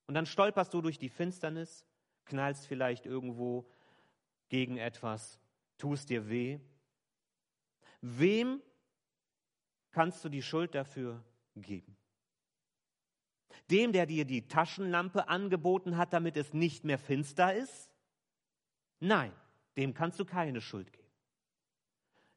Und 0.07 0.15
dann 0.15 0.25
stolperst 0.25 0.73
du 0.73 0.81
durch 0.81 0.99
die 0.99 1.09
Finsternis, 1.09 1.85
knallst 2.25 2.67
vielleicht 2.67 3.05
irgendwo 3.05 3.69
gegen 4.49 4.77
etwas, 4.77 5.39
tust 5.77 6.09
dir 6.09 6.29
weh. 6.29 6.59
Wem 8.01 8.61
kannst 9.91 10.23
du 10.25 10.29
die 10.29 10.41
Schuld 10.41 10.75
dafür 10.75 11.23
geben? 11.55 11.95
Dem, 13.69 13.93
der 13.93 14.05
dir 14.05 14.25
die 14.25 14.47
Taschenlampe 14.47 15.29
angeboten 15.29 15.97
hat, 15.97 16.13
damit 16.13 16.35
es 16.35 16.53
nicht 16.53 16.83
mehr 16.83 16.97
finster 16.97 17.53
ist? 17.53 17.89
Nein, 18.99 19.31
dem 19.77 19.93
kannst 19.93 20.19
du 20.19 20.25
keine 20.25 20.61
Schuld 20.61 20.91
geben. 20.91 21.01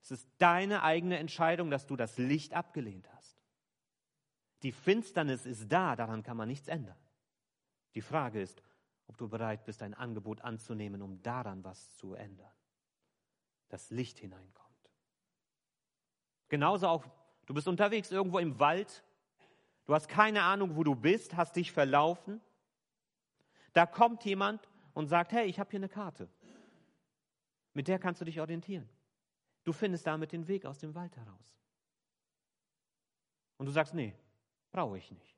Es 0.03 0.11
ist 0.11 0.29
deine 0.39 0.83
eigene 0.83 1.19
Entscheidung, 1.19 1.71
dass 1.71 1.87
du 1.87 1.97
das 1.97 2.19
Licht 2.19 2.53
abgelehnt 2.53 3.11
hast. 3.15 3.43
Die 4.63 4.73
Finsternis 4.73 5.47
ist 5.47 5.71
da, 5.71 5.97
daran 5.97 6.23
kann 6.23 6.37
man 6.37 6.49
nichts 6.49 6.69
ändern. 6.69 6.99
Die 7.95 8.03
Frage 8.03 8.41
ist, 8.41 8.63
ob 9.07 9.17
du 9.19 9.29
bereit 9.29 9.65
bist, 9.65 9.83
ein 9.83 9.95
Angebot 9.95 10.41
anzunehmen, 10.41 11.03
um 11.03 11.23
daran 11.23 11.63
was 11.65 11.95
zu 11.97 12.15
ändern. 12.15 12.53
Das 13.69 13.91
Licht 13.91 14.19
hineinkommt. 14.19 14.91
Genauso 16.49 16.89
auch, 16.89 17.05
du 17.47 17.55
bist 17.55 17.69
unterwegs 17.69 18.11
irgendwo 18.11 18.39
im 18.39 18.59
Wald, 18.59 19.03
du 19.87 19.95
hast 19.95 20.09
keine 20.09 20.43
Ahnung, 20.43 20.77
wo 20.77 20.85
du 20.85 20.95
bist, 20.95 21.37
hast 21.37 21.57
dich 21.57 21.73
verlaufen. 21.73 22.41
Da 23.73 23.87
kommt 23.87 24.25
jemand 24.25 24.69
und 24.95 25.09
sagt, 25.09 25.33
hey, 25.33 25.47
ich 25.47 25.59
habe 25.59 25.71
hier 25.71 25.81
eine 25.81 25.89
Karte. 25.89 26.29
Mit 27.73 27.89
der 27.89 27.99
kannst 27.99 28.21
du 28.21 28.25
dich 28.25 28.41
orientieren. 28.41 28.89
Du 29.65 29.73
findest 29.73 30.07
damit 30.07 30.33
den 30.33 30.47
Weg 30.47 30.65
aus 30.67 30.79
dem 30.79 30.95
Wald 30.95 31.17
heraus. 31.17 31.59
Und 33.57 33.67
du 33.67 33.73
sagst, 33.73 33.95
nee, 33.95 34.15
brauche 34.71 34.99
ich 34.99 35.11
nicht. 35.11 35.37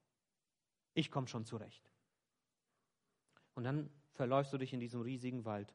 Ich 0.95 1.11
komme 1.11 1.29
schon 1.29 1.45
zurecht. 1.45 1.91
Und 3.55 3.65
dann 3.65 3.91
verläufst 4.11 4.53
du 4.53 4.59
dich 4.59 4.73
in 4.73 4.81
diesem 4.81 5.01
riesigen 5.01 5.45
Wald 5.45 5.75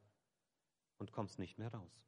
und 0.98 1.12
kommst 1.12 1.40
nicht 1.40 1.58
mehr 1.58 1.74
raus. 1.74 2.06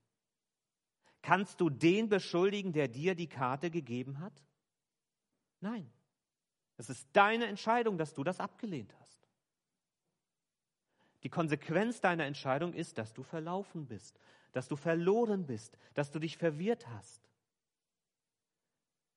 Kannst 1.22 1.62
du 1.62 1.70
den 1.70 2.10
beschuldigen, 2.10 2.74
der 2.74 2.88
dir 2.88 3.16
die 3.16 3.30
Karte 3.30 3.72
gegeben 3.72 4.20
hat? 4.20 4.44
Nein. 5.62 5.92
Es 6.78 6.90
ist 6.90 7.08
deine 7.14 7.46
Entscheidung, 7.48 7.98
dass 7.98 8.14
du 8.14 8.24
das 8.24 8.40
abgelehnt 8.40 8.94
hast. 9.00 9.28
Die 11.24 11.30
Konsequenz 11.30 12.02
deiner 12.02 12.26
Entscheidung 12.26 12.74
ist, 12.74 12.98
dass 12.98 13.14
du 13.14 13.24
verlaufen 13.24 13.86
bist, 13.86 14.20
dass 14.52 14.68
du 14.68 14.76
verloren 14.76 15.46
bist, 15.46 15.78
dass 15.94 16.12
du 16.12 16.20
dich 16.20 16.38
verwirrt 16.38 16.88
hast. 16.90 17.30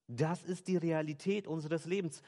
Das 0.06 0.44
ist 0.44 0.68
die 0.68 0.76
Realität 0.76 1.48
unseres 1.48 1.84
Lebens. 1.84 2.22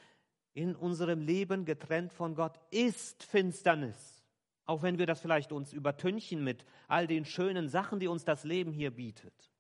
In 0.55 0.75
unserem 0.75 1.21
Leben 1.21 1.65
getrennt 1.65 2.13
von 2.13 2.35
Gott 2.35 2.59
ist 2.71 3.23
Finsternis. 3.23 4.25
Auch 4.65 4.83
wenn 4.83 4.99
wir 4.99 5.07
das 5.07 5.21
vielleicht 5.21 5.53
uns 5.53 5.73
übertünchen 5.73 6.43
mit 6.43 6.65
all 6.89 7.07
den 7.07 7.25
schönen 7.25 7.69
Sachen, 7.69 8.01
die 8.01 8.09
uns 8.09 8.25
das 8.25 8.45
Leben 8.45 8.73
hier 8.73 8.91
bietet. 8.91 9.53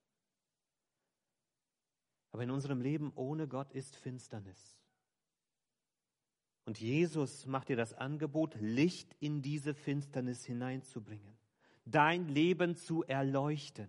Aber 2.32 2.42
in 2.42 2.50
unserem 2.50 2.80
Leben 2.80 3.12
ohne 3.14 3.46
Gott 3.46 3.72
ist 3.72 3.96
Finsternis. 3.96 4.76
Und 6.68 6.78
Jesus 6.78 7.46
macht 7.46 7.70
dir 7.70 7.76
das 7.76 7.94
Angebot, 7.94 8.54
Licht 8.60 9.16
in 9.20 9.40
diese 9.40 9.72
Finsternis 9.72 10.44
hineinzubringen, 10.44 11.38
dein 11.86 12.28
Leben 12.28 12.76
zu 12.76 13.02
erleuchten. 13.04 13.88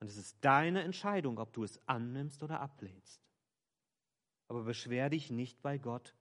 Und 0.00 0.06
es 0.06 0.16
ist 0.16 0.38
deine 0.40 0.82
Entscheidung, 0.82 1.38
ob 1.38 1.52
du 1.52 1.64
es 1.64 1.78
annimmst 1.86 2.42
oder 2.42 2.60
ablehnst. 2.60 3.20
Aber 4.48 4.62
beschwer 4.62 5.10
dich 5.10 5.30
nicht 5.30 5.60
bei 5.60 5.76
Gott, 5.76 6.14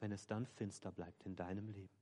wenn 0.00 0.10
es 0.10 0.26
dann 0.26 0.44
finster 0.44 0.90
bleibt 0.90 1.22
in 1.22 1.36
deinem 1.36 1.68
Leben. 1.68 1.94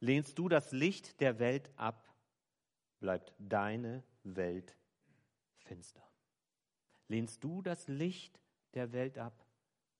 Lehnst 0.00 0.38
du 0.38 0.48
das 0.48 0.72
Licht 0.72 1.20
der 1.20 1.38
Welt 1.38 1.70
ab, 1.76 2.08
bleibt 3.00 3.34
deine 3.38 4.02
Welt 4.24 4.78
finster. 5.58 6.08
Lehnst 7.06 7.44
du 7.44 7.60
das 7.60 7.86
Licht 7.86 8.40
der 8.72 8.92
Welt 8.92 9.18
ab, 9.18 9.44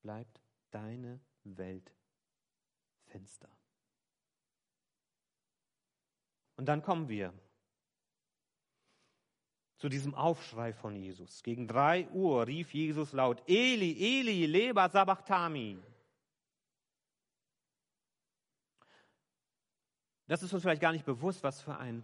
bleibt 0.09 0.41
deine 0.71 1.21
Welt 1.45 1.95
finster. 3.09 3.51
Und 6.57 6.65
dann 6.65 6.81
kommen 6.81 7.11
wir 7.11 7.35
zu 9.77 9.91
diesem 9.91 10.15
Aufschrei 10.15 10.73
von 10.73 10.97
Jesus. 10.97 11.43
Gegen 11.43 11.69
drei 11.69 12.09
Uhr 12.09 12.47
rief 12.47 12.73
Jesus 12.73 13.13
laut, 13.13 13.43
Eli, 13.47 14.19
Eli, 14.19 14.47
leba 14.47 14.89
sabachthami. 14.89 15.79
Das 20.27 20.43
ist 20.43 20.55
uns 20.55 20.63
vielleicht 20.63 20.81
gar 20.81 20.93
nicht 20.93 21.05
bewusst, 21.05 21.43
was 21.43 21.61
für 21.61 21.77
ein, 21.77 22.03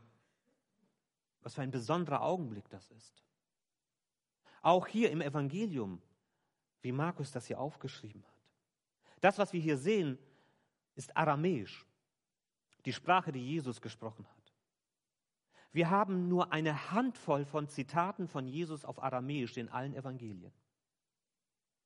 was 1.40 1.54
für 1.54 1.62
ein 1.62 1.70
besonderer 1.70 2.20
Augenblick 2.20 2.68
das 2.68 2.90
ist. 2.90 3.24
Auch 4.60 4.86
hier 4.86 5.10
im 5.10 5.22
Evangelium, 5.22 6.02
wie 6.84 6.92
Markus 6.92 7.32
das 7.32 7.46
hier 7.46 7.58
aufgeschrieben 7.58 8.22
hat. 8.22 8.50
Das, 9.22 9.38
was 9.38 9.54
wir 9.54 9.60
hier 9.60 9.78
sehen, 9.78 10.18
ist 10.94 11.16
aramäisch, 11.16 11.86
die 12.84 12.92
Sprache, 12.92 13.32
die 13.32 13.40
Jesus 13.44 13.80
gesprochen 13.80 14.28
hat. 14.28 14.52
Wir 15.72 15.88
haben 15.88 16.28
nur 16.28 16.52
eine 16.52 16.90
Handvoll 16.90 17.46
von 17.46 17.68
Zitaten 17.68 18.28
von 18.28 18.46
Jesus 18.46 18.84
auf 18.84 19.02
aramäisch 19.02 19.56
in 19.56 19.70
allen 19.70 19.94
Evangelien. 19.94 20.52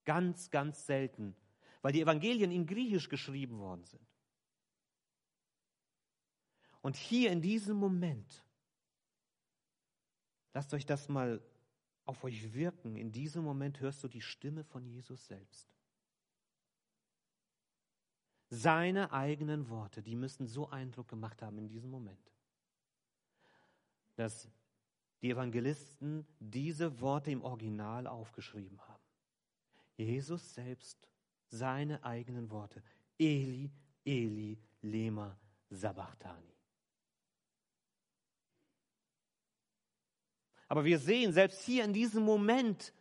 Ganz, 0.05 0.51
ganz 0.51 0.85
selten, 0.85 1.37
weil 1.81 1.93
die 1.93 2.03
Evangelien 2.03 2.51
in 2.51 2.67
Griechisch 2.67 3.09
geschrieben 3.09 3.61
worden 3.61 3.85
sind. 3.85 4.07
Und 6.83 6.97
hier 6.97 7.31
in 7.31 7.41
diesem 7.41 7.77
Moment, 7.77 8.45
lasst 10.55 10.75
euch 10.75 10.87
das 10.87 11.09
mal 11.09 11.41
auf 12.09 12.25
euch 12.25 12.55
wirken, 12.55 12.97
in 12.97 13.13
diesem 13.13 13.45
Moment 13.45 13.81
hörst 13.81 14.03
du 14.03 14.09
die 14.09 14.23
Stimme 14.23 14.65
von 14.65 14.87
Jesus 14.87 15.27
selbst. 15.27 15.69
Seine 18.49 19.13
eigenen 19.13 19.69
Worte, 19.69 20.03
die 20.03 20.17
müssen 20.17 20.47
so 20.47 20.71
Eindruck 20.71 21.09
gemacht 21.09 21.43
haben 21.43 21.59
in 21.59 21.69
diesem 21.69 21.91
Moment, 21.91 22.33
dass 24.17 24.49
die 25.21 25.31
Evangelisten 25.31 26.27
diese 26.41 26.99
Worte 27.01 27.31
im 27.31 27.43
Original 27.43 28.07
aufgeschrieben 28.07 28.81
haben. 28.89 29.05
Jesus 29.99 30.55
selbst, 30.55 31.11
seine 31.49 32.03
eigenen 32.05 32.51
Worte. 32.51 32.83
Eli, 33.19 33.71
Eli, 34.05 34.59
lema 34.81 35.39
sabachthani. 35.69 36.58
Aber 40.69 40.85
wir 40.85 40.99
sehen, 40.99 41.33
selbst 41.33 41.63
hier 41.63 41.85
in 41.85 41.93
diesem 41.93 42.23
Moment, 42.23 42.93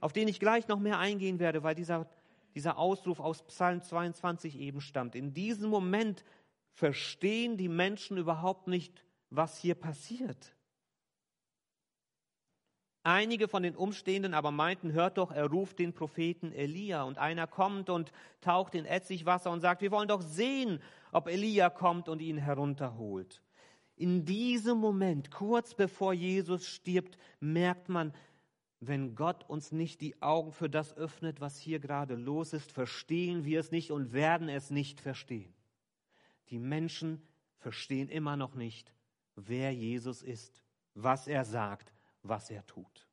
auf 0.00 0.12
den 0.12 0.28
ich 0.28 0.40
gleich 0.40 0.66
noch 0.68 0.80
mehr 0.80 0.98
eingehen 0.98 1.38
werde, 1.38 1.62
weil 1.62 1.74
dieser, 1.74 2.08
dieser 2.54 2.78
Ausruf 2.78 3.20
aus 3.20 3.46
Psalm 3.46 3.82
22 3.82 4.58
eben 4.58 4.80
stammt, 4.80 5.14
in 5.14 5.34
diesem 5.34 5.70
Moment 5.70 6.24
verstehen 6.72 7.56
die 7.56 7.68
Menschen 7.68 8.16
überhaupt 8.16 8.66
nicht, 8.66 9.04
was 9.30 9.58
hier 9.58 9.74
passiert. 9.74 10.54
Einige 13.04 13.48
von 13.48 13.64
den 13.64 13.74
Umstehenden 13.74 14.32
aber 14.32 14.52
meinten, 14.52 14.92
hört 14.92 15.18
doch, 15.18 15.32
er 15.32 15.46
ruft 15.46 15.80
den 15.80 15.92
Propheten 15.92 16.52
Elia. 16.52 17.02
Und 17.02 17.18
einer 17.18 17.48
kommt 17.48 17.90
und 17.90 18.12
taucht 18.40 18.76
in 18.76 18.84
Essigwasser 18.84 19.50
und 19.50 19.60
sagt, 19.60 19.82
wir 19.82 19.90
wollen 19.90 20.06
doch 20.06 20.22
sehen, 20.22 20.80
ob 21.10 21.26
Elia 21.26 21.68
kommt 21.68 22.08
und 22.08 22.22
ihn 22.22 22.38
herunterholt. 22.38 23.42
In 23.96 24.24
diesem 24.24 24.78
Moment, 24.78 25.30
kurz 25.30 25.74
bevor 25.74 26.12
Jesus 26.12 26.66
stirbt, 26.66 27.18
merkt 27.40 27.88
man, 27.88 28.12
wenn 28.80 29.14
Gott 29.14 29.48
uns 29.48 29.70
nicht 29.70 30.00
die 30.00 30.20
Augen 30.20 30.50
für 30.52 30.68
das 30.68 30.96
öffnet, 30.96 31.40
was 31.40 31.58
hier 31.58 31.78
gerade 31.78 32.16
los 32.16 32.52
ist, 32.52 32.72
verstehen 32.72 33.44
wir 33.44 33.60
es 33.60 33.70
nicht 33.70 33.92
und 33.92 34.12
werden 34.12 34.48
es 34.48 34.70
nicht 34.70 35.00
verstehen. 35.00 35.54
Die 36.48 36.58
Menschen 36.58 37.22
verstehen 37.58 38.08
immer 38.08 38.36
noch 38.36 38.54
nicht, 38.54 38.92
wer 39.36 39.72
Jesus 39.72 40.22
ist, 40.22 40.64
was 40.94 41.28
er 41.28 41.44
sagt, 41.44 41.92
was 42.22 42.50
er 42.50 42.66
tut. 42.66 43.06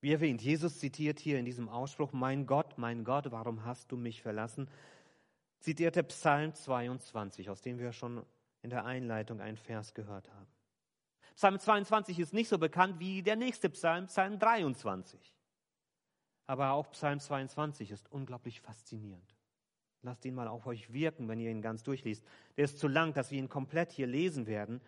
Wie 0.00 0.12
erwähnt, 0.12 0.42
Jesus 0.42 0.78
zitiert 0.78 1.18
hier 1.18 1.38
in 1.38 1.44
diesem 1.44 1.68
Ausspruch, 1.68 2.12
mein 2.12 2.46
Gott, 2.46 2.78
mein 2.78 3.02
Gott, 3.04 3.30
warum 3.32 3.64
hast 3.64 3.90
du 3.90 3.96
mich 3.96 4.22
verlassen? 4.22 4.68
Zitierte 5.58 6.04
Psalm 6.04 6.54
22, 6.54 7.50
aus 7.50 7.62
dem 7.62 7.78
wir 7.78 7.92
schon 7.92 8.24
in 8.62 8.70
der 8.70 8.84
Einleitung 8.84 9.40
einen 9.40 9.56
Vers 9.56 9.94
gehört 9.94 10.28
haben. 10.30 10.46
Psalm 11.34 11.58
22 11.58 12.18
ist 12.20 12.32
nicht 12.32 12.48
so 12.48 12.58
bekannt 12.58 13.00
wie 13.00 13.22
der 13.22 13.36
nächste 13.36 13.70
Psalm, 13.70 14.06
Psalm 14.06 14.38
23. 14.38 15.20
Aber 16.46 16.72
auch 16.72 16.90
Psalm 16.92 17.18
22 17.18 17.90
ist 17.90 18.10
unglaublich 18.10 18.60
faszinierend. 18.60 19.34
Lasst 20.02 20.24
ihn 20.24 20.34
mal 20.34 20.48
auf 20.48 20.66
euch 20.66 20.92
wirken, 20.92 21.28
wenn 21.28 21.40
ihr 21.40 21.50
ihn 21.50 21.60
ganz 21.60 21.82
durchliest. 21.82 22.24
Der 22.56 22.64
ist 22.64 22.78
zu 22.78 22.86
lang, 22.86 23.14
dass 23.14 23.32
wir 23.32 23.38
ihn 23.38 23.48
komplett 23.48 23.90
hier 23.90 24.06
lesen 24.06 24.46
werden. 24.46 24.80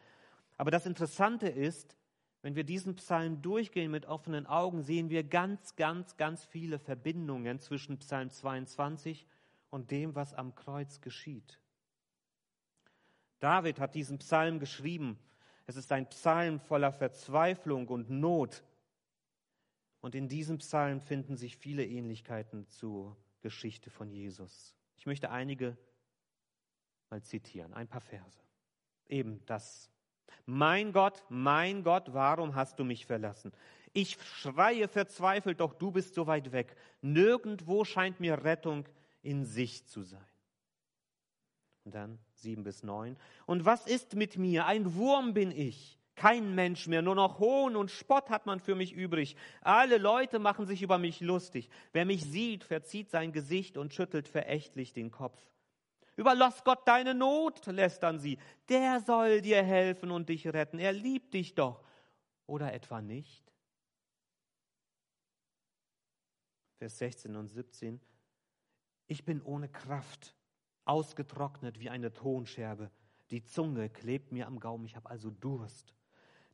Aber 0.56 0.70
das 0.70 0.86
Interessante 0.86 1.48
ist, 1.48 1.96
wenn 2.42 2.54
wir 2.54 2.64
diesen 2.64 2.96
Psalm 2.96 3.42
durchgehen 3.42 3.90
mit 3.90 4.06
offenen 4.06 4.46
Augen, 4.46 4.82
sehen 4.82 5.10
wir 5.10 5.24
ganz, 5.24 5.76
ganz, 5.76 6.16
ganz 6.16 6.44
viele 6.44 6.78
Verbindungen 6.78 7.60
zwischen 7.60 7.98
Psalm 7.98 8.30
22 8.30 9.26
und 9.68 9.90
dem, 9.90 10.14
was 10.14 10.32
am 10.32 10.54
Kreuz 10.54 11.00
geschieht. 11.00 11.60
David 13.40 13.78
hat 13.78 13.94
diesen 13.94 14.18
Psalm 14.18 14.58
geschrieben. 14.58 15.18
Es 15.66 15.76
ist 15.76 15.92
ein 15.92 16.08
Psalm 16.08 16.60
voller 16.60 16.92
Verzweiflung 16.92 17.88
und 17.88 18.10
Not. 18.10 18.64
Und 20.00 20.14
in 20.14 20.28
diesem 20.28 20.58
Psalm 20.58 21.00
finden 21.00 21.36
sich 21.36 21.56
viele 21.56 21.84
Ähnlichkeiten 21.84 22.66
zur 22.68 23.16
Geschichte 23.42 23.90
von 23.90 24.10
Jesus. 24.10 24.74
Ich 24.96 25.06
möchte 25.06 25.30
einige 25.30 25.76
mal 27.10 27.22
zitieren, 27.22 27.74
ein 27.74 27.88
paar 27.88 28.00
Verse. 28.00 28.40
Eben 29.08 29.44
das 29.46 29.90
mein 30.46 30.92
Gott, 30.92 31.24
mein 31.28 31.82
Gott, 31.82 32.12
warum 32.12 32.54
hast 32.54 32.78
du 32.78 32.84
mich 32.84 33.06
verlassen? 33.06 33.52
Ich 33.92 34.16
schreie 34.22 34.88
verzweifelt, 34.88 35.60
doch 35.60 35.74
du 35.74 35.90
bist 35.90 36.14
so 36.14 36.26
weit 36.26 36.52
weg. 36.52 36.76
Nirgendwo 37.02 37.84
scheint 37.84 38.20
mir 38.20 38.44
Rettung 38.44 38.88
in 39.22 39.44
Sicht 39.44 39.88
zu 39.88 40.02
sein. 40.02 40.24
Und 41.84 41.94
dann 41.94 42.18
sieben 42.34 42.62
bis 42.62 42.82
neun. 42.82 43.16
Und 43.46 43.64
was 43.64 43.86
ist 43.86 44.14
mit 44.14 44.36
mir? 44.36 44.66
Ein 44.66 44.94
Wurm 44.94 45.34
bin 45.34 45.50
ich. 45.50 45.98
Kein 46.14 46.54
Mensch 46.54 46.86
mehr, 46.86 47.00
nur 47.00 47.14
noch 47.14 47.38
Hohn 47.38 47.76
und 47.76 47.90
Spott 47.90 48.28
hat 48.28 48.44
man 48.44 48.60
für 48.60 48.74
mich 48.74 48.92
übrig. 48.92 49.36
Alle 49.62 49.96
Leute 49.96 50.38
machen 50.38 50.66
sich 50.66 50.82
über 50.82 50.98
mich 50.98 51.20
lustig. 51.20 51.70
Wer 51.92 52.04
mich 52.04 52.24
sieht, 52.24 52.62
verzieht 52.62 53.10
sein 53.10 53.32
Gesicht 53.32 53.78
und 53.78 53.94
schüttelt 53.94 54.28
verächtlich 54.28 54.92
den 54.92 55.10
Kopf. 55.10 55.40
Überlass 56.20 56.62
Gott 56.64 56.86
deine 56.86 57.14
Not, 57.14 57.64
lästern 57.64 58.18
sie. 58.18 58.36
Der 58.68 59.00
soll 59.00 59.40
dir 59.40 59.62
helfen 59.62 60.10
und 60.10 60.28
dich 60.28 60.46
retten. 60.46 60.78
Er 60.78 60.92
liebt 60.92 61.32
dich 61.32 61.54
doch. 61.54 61.82
Oder 62.46 62.74
etwa 62.74 63.00
nicht? 63.00 63.50
Vers 66.76 66.98
16 66.98 67.34
und 67.36 67.48
17. 67.48 68.02
Ich 69.06 69.24
bin 69.24 69.40
ohne 69.40 69.70
Kraft, 69.70 70.36
ausgetrocknet 70.84 71.80
wie 71.80 71.88
eine 71.88 72.12
Tonscherbe. 72.12 72.90
Die 73.30 73.42
Zunge 73.42 73.88
klebt 73.88 74.30
mir 74.30 74.46
am 74.46 74.60
Gaumen, 74.60 74.84
ich 74.84 74.96
habe 74.96 75.08
also 75.08 75.30
Durst. 75.30 75.94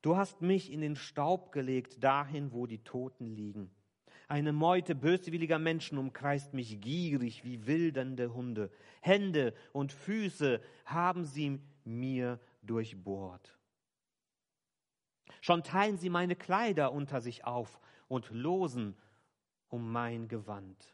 Du 0.00 0.16
hast 0.16 0.42
mich 0.42 0.70
in 0.70 0.80
den 0.80 0.94
Staub 0.94 1.50
gelegt, 1.50 2.04
dahin, 2.04 2.52
wo 2.52 2.66
die 2.66 2.84
Toten 2.84 3.26
liegen. 3.26 3.74
Eine 4.28 4.52
Meute 4.52 4.96
böswilliger 4.96 5.58
Menschen 5.58 5.98
umkreist 5.98 6.52
mich 6.52 6.80
gierig 6.80 7.44
wie 7.44 7.66
wildernde 7.66 8.34
Hunde. 8.34 8.70
Hände 9.00 9.54
und 9.72 9.92
Füße 9.92 10.60
haben 10.84 11.24
sie 11.24 11.60
mir 11.84 12.40
durchbohrt. 12.62 13.56
Schon 15.40 15.62
teilen 15.62 15.96
sie 15.96 16.10
meine 16.10 16.34
Kleider 16.34 16.92
unter 16.92 17.20
sich 17.20 17.44
auf 17.44 17.78
und 18.08 18.30
losen 18.30 18.96
um 19.68 19.92
mein 19.92 20.26
Gewand. 20.26 20.92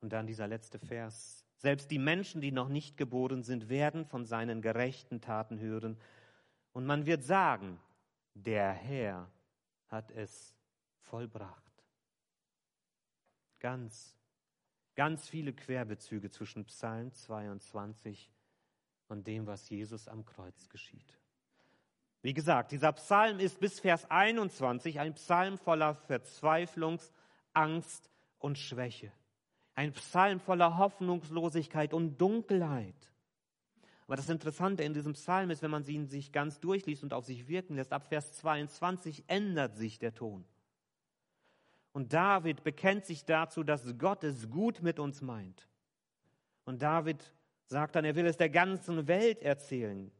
Und 0.00 0.14
dann 0.14 0.26
dieser 0.26 0.48
letzte 0.48 0.78
Vers. 0.78 1.44
Selbst 1.58 1.90
die 1.90 1.98
Menschen, 1.98 2.40
die 2.40 2.52
noch 2.52 2.68
nicht 2.68 2.96
geboren 2.96 3.42
sind, 3.42 3.68
werden 3.68 4.06
von 4.06 4.24
seinen 4.24 4.62
gerechten 4.62 5.20
Taten 5.20 5.60
hören. 5.60 5.98
Und 6.72 6.86
man 6.86 7.04
wird 7.04 7.22
sagen, 7.22 7.78
der 8.34 8.72
Herr 8.72 9.30
hat 9.92 10.10
es 10.10 10.56
vollbracht. 11.02 11.84
Ganz, 13.60 14.16
ganz 14.96 15.28
viele 15.28 15.52
Querbezüge 15.52 16.30
zwischen 16.30 16.64
Psalm 16.64 17.12
22 17.12 18.32
und 19.08 19.26
dem, 19.26 19.46
was 19.46 19.68
Jesus 19.68 20.08
am 20.08 20.24
Kreuz 20.24 20.68
geschieht. 20.70 21.18
Wie 22.22 22.32
gesagt, 22.32 22.72
dieser 22.72 22.92
Psalm 22.92 23.38
ist 23.38 23.60
bis 23.60 23.80
Vers 23.80 24.10
21 24.10 24.98
ein 24.98 25.14
Psalm 25.14 25.58
voller 25.58 25.94
Verzweiflung, 25.94 27.00
Angst 27.52 28.10
und 28.38 28.58
Schwäche. 28.58 29.12
Ein 29.74 29.92
Psalm 29.92 30.40
voller 30.40 30.78
Hoffnungslosigkeit 30.78 31.92
und 31.92 32.18
Dunkelheit. 32.18 33.11
Aber 34.06 34.16
das 34.16 34.28
Interessante 34.28 34.82
in 34.82 34.94
diesem 34.94 35.12
Psalm 35.12 35.50
ist, 35.50 35.62
wenn 35.62 35.70
man 35.70 35.86
ihn 35.86 36.06
sich 36.06 36.32
ganz 36.32 36.60
durchliest 36.60 37.02
und 37.02 37.14
auf 37.14 37.24
sich 37.24 37.48
wirken 37.48 37.76
lässt, 37.76 37.92
ab 37.92 38.04
Vers 38.08 38.32
22 38.34 39.24
ändert 39.26 39.76
sich 39.76 39.98
der 39.98 40.14
Ton. 40.14 40.44
Und 41.92 42.12
David 42.12 42.64
bekennt 42.64 43.04
sich 43.04 43.24
dazu, 43.24 43.62
dass 43.62 43.98
Gott 43.98 44.24
es 44.24 44.50
gut 44.50 44.82
mit 44.82 44.98
uns 44.98 45.20
meint. 45.20 45.68
Und 46.64 46.82
David 46.82 47.32
sagt 47.66 47.96
dann, 47.96 48.04
er 48.04 48.16
will 48.16 48.26
es 48.26 48.36
der 48.36 48.50
ganzen 48.50 49.06
Welt 49.08 49.42
erzählen. 49.42 50.10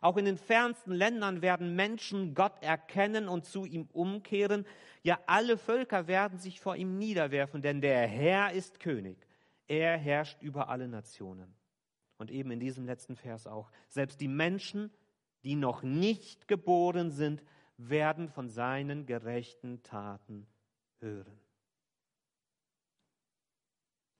Auch 0.00 0.16
in 0.16 0.26
den 0.26 0.36
fernsten 0.36 0.92
Ländern 0.92 1.40
werden 1.40 1.74
Menschen 1.76 2.34
Gott 2.34 2.62
erkennen 2.62 3.26
und 3.26 3.46
zu 3.46 3.64
ihm 3.64 3.88
umkehren. 3.92 4.66
Ja, 5.02 5.18
alle 5.26 5.56
Völker 5.56 6.06
werden 6.06 6.38
sich 6.38 6.60
vor 6.60 6.76
ihm 6.76 6.98
niederwerfen, 6.98 7.62
denn 7.62 7.80
der 7.80 8.06
Herr 8.06 8.52
ist 8.52 8.80
König. 8.80 9.16
Er 9.66 9.96
herrscht 9.96 10.42
über 10.42 10.68
alle 10.68 10.88
Nationen. 10.88 11.54
Und 12.18 12.30
eben 12.30 12.50
in 12.50 12.60
diesem 12.60 12.84
letzten 12.86 13.16
Vers 13.16 13.46
auch. 13.46 13.70
Selbst 13.88 14.20
die 14.20 14.28
Menschen, 14.28 14.92
die 15.42 15.56
noch 15.56 15.82
nicht 15.82 16.48
geboren 16.48 17.10
sind, 17.10 17.42
werden 17.76 18.28
von 18.28 18.48
seinen 18.48 19.06
gerechten 19.06 19.82
Taten 19.82 20.46
hören. 21.00 21.40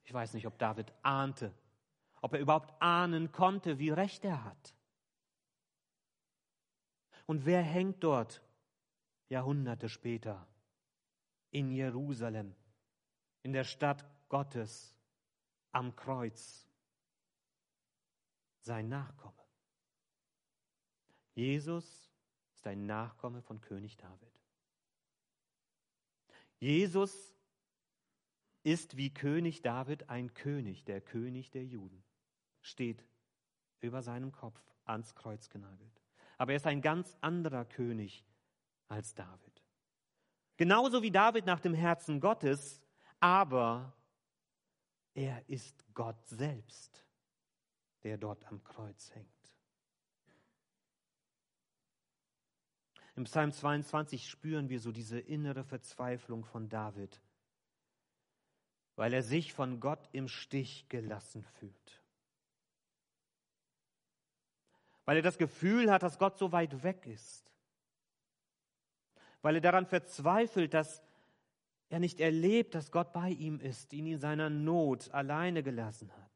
Ich 0.04 0.12
weiß 0.12 0.34
nicht, 0.34 0.46
ob 0.46 0.58
David 0.58 0.92
ahnte, 1.02 1.54
ob 2.20 2.34
er 2.34 2.40
überhaupt 2.40 2.74
ahnen 2.82 3.32
konnte, 3.32 3.78
wie 3.78 3.90
recht 3.90 4.24
er 4.24 4.44
hat. 4.44 4.74
Und 7.26 7.46
wer 7.46 7.62
hängt 7.62 8.04
dort 8.04 8.42
Jahrhunderte 9.28 9.88
später 9.88 10.46
in 11.50 11.70
Jerusalem, 11.70 12.54
in 13.42 13.52
der 13.52 13.64
Stadt 13.64 14.04
Gottes, 14.28 14.94
am 15.72 15.96
Kreuz? 15.96 16.68
Sein 18.64 18.88
Nachkomme. 18.88 19.32
Jesus 21.34 22.10
ist 22.54 22.66
ein 22.66 22.86
Nachkomme 22.86 23.42
von 23.42 23.60
König 23.60 23.96
David. 23.96 24.40
Jesus 26.58 27.34
ist 28.62 28.96
wie 28.96 29.12
König 29.12 29.60
David 29.60 30.08
ein 30.08 30.32
König, 30.32 30.84
der 30.84 31.00
König 31.00 31.50
der 31.50 31.64
Juden, 31.64 32.02
steht 32.62 33.04
über 33.80 34.02
seinem 34.02 34.32
Kopf 34.32 34.58
ans 34.86 35.14
Kreuz 35.14 35.50
genagelt. 35.50 36.00
Aber 36.38 36.52
er 36.52 36.56
ist 36.56 36.66
ein 36.66 36.80
ganz 36.80 37.16
anderer 37.20 37.66
König 37.66 38.24
als 38.88 39.14
David. 39.14 39.62
Genauso 40.56 41.02
wie 41.02 41.10
David 41.10 41.44
nach 41.44 41.60
dem 41.60 41.74
Herzen 41.74 42.20
Gottes, 42.20 42.80
aber 43.20 43.92
er 45.14 45.46
ist 45.48 45.84
Gott 45.92 46.26
selbst 46.26 47.03
der 48.04 48.18
dort 48.18 48.44
am 48.46 48.62
Kreuz 48.62 49.12
hängt. 49.14 49.28
Im 53.16 53.24
Psalm 53.24 53.52
22 53.52 54.28
spüren 54.28 54.68
wir 54.68 54.80
so 54.80 54.92
diese 54.92 55.18
innere 55.18 55.64
Verzweiflung 55.64 56.44
von 56.44 56.68
David, 56.68 57.20
weil 58.96 59.12
er 59.12 59.22
sich 59.22 59.52
von 59.52 59.80
Gott 59.80 60.08
im 60.12 60.28
Stich 60.28 60.88
gelassen 60.88 61.44
fühlt. 61.44 62.02
Weil 65.04 65.16
er 65.16 65.22
das 65.22 65.38
Gefühl 65.38 65.90
hat, 65.90 66.02
dass 66.02 66.18
Gott 66.18 66.38
so 66.38 66.50
weit 66.52 66.82
weg 66.82 67.06
ist. 67.06 67.50
Weil 69.42 69.56
er 69.56 69.60
daran 69.60 69.86
verzweifelt, 69.86 70.74
dass 70.74 71.02
er 71.90 72.00
nicht 72.00 72.20
erlebt, 72.20 72.74
dass 72.74 72.90
Gott 72.90 73.12
bei 73.12 73.30
ihm 73.30 73.60
ist, 73.60 73.92
ihn 73.92 74.06
in 74.06 74.18
seiner 74.18 74.50
Not 74.50 75.10
alleine 75.10 75.62
gelassen 75.62 76.10
hat. 76.16 76.33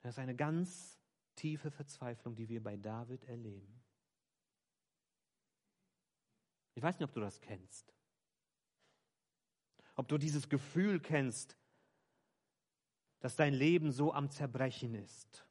Das 0.00 0.14
ist 0.14 0.18
eine 0.18 0.34
ganz 0.34 0.98
tiefe 1.36 1.70
Verzweiflung, 1.70 2.34
die 2.34 2.48
wir 2.48 2.62
bei 2.62 2.76
David 2.76 3.24
erleben. 3.24 3.82
Ich 6.74 6.82
weiß 6.82 6.98
nicht, 6.98 7.08
ob 7.08 7.14
du 7.14 7.20
das 7.20 7.40
kennst. 7.40 7.92
Ob 9.94 10.08
du 10.08 10.16
dieses 10.16 10.48
Gefühl 10.48 11.00
kennst, 11.00 11.56
dass 13.20 13.36
dein 13.36 13.52
Leben 13.52 13.92
so 13.92 14.14
am 14.14 14.30
Zerbrechen 14.30 14.94
ist. 14.94 15.46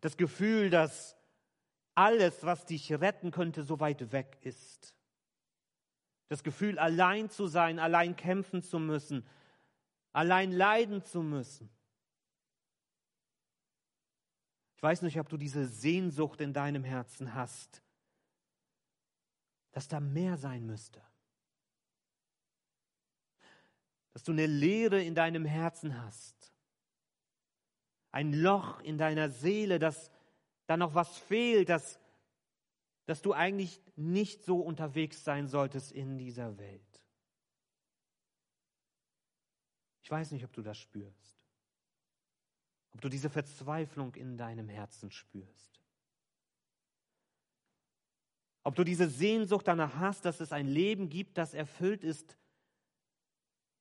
Das 0.00 0.16
Gefühl, 0.16 0.70
dass 0.70 1.16
alles, 1.94 2.42
was 2.42 2.66
dich 2.66 2.92
retten 2.92 3.30
könnte, 3.30 3.62
so 3.62 3.78
weit 3.78 4.10
weg 4.12 4.38
ist. 4.42 4.94
Das 6.28 6.42
Gefühl, 6.42 6.78
allein 6.78 7.30
zu 7.30 7.46
sein, 7.46 7.78
allein 7.78 8.16
kämpfen 8.16 8.62
zu 8.62 8.80
müssen, 8.80 9.24
allein 10.12 10.50
leiden 10.50 11.04
zu 11.04 11.22
müssen. 11.22 11.70
Weiß 14.82 15.02
nicht, 15.02 15.18
ob 15.20 15.28
du 15.28 15.36
diese 15.36 15.66
Sehnsucht 15.66 16.40
in 16.40 16.52
deinem 16.52 16.84
Herzen 16.84 17.34
hast, 17.34 17.82
dass 19.72 19.88
da 19.88 20.00
mehr 20.00 20.36
sein 20.36 20.66
müsste. 20.66 21.02
Dass 24.12 24.22
du 24.22 24.32
eine 24.32 24.46
Leere 24.46 25.02
in 25.02 25.14
deinem 25.14 25.44
Herzen 25.44 26.00
hast. 26.02 26.52
Ein 28.10 28.32
Loch 28.32 28.80
in 28.80 28.96
deiner 28.98 29.30
Seele, 29.30 29.78
dass 29.80 30.10
da 30.66 30.76
noch 30.76 30.94
was 30.94 31.18
fehlt, 31.18 31.68
dass, 31.68 31.98
dass 33.06 33.22
du 33.22 33.32
eigentlich 33.32 33.80
nicht 33.96 34.44
so 34.44 34.60
unterwegs 34.60 35.24
sein 35.24 35.48
solltest 35.48 35.90
in 35.92 36.18
dieser 36.18 36.56
Welt. 36.58 36.80
Ich 40.02 40.10
weiß 40.10 40.30
nicht, 40.30 40.44
ob 40.44 40.52
du 40.52 40.62
das 40.62 40.78
spürst. 40.78 41.43
Ob 42.94 43.00
du 43.00 43.08
diese 43.08 43.30
Verzweiflung 43.30 44.14
in 44.14 44.36
deinem 44.36 44.68
Herzen 44.68 45.10
spürst. 45.10 45.80
Ob 48.62 48.74
du 48.74 48.84
diese 48.84 49.08
Sehnsucht 49.08 49.68
danach 49.68 49.96
hast, 49.96 50.24
dass 50.24 50.40
es 50.40 50.52
ein 50.52 50.66
Leben 50.66 51.10
gibt, 51.10 51.36
das 51.36 51.52
erfüllt 51.52 52.02
ist 52.02 52.38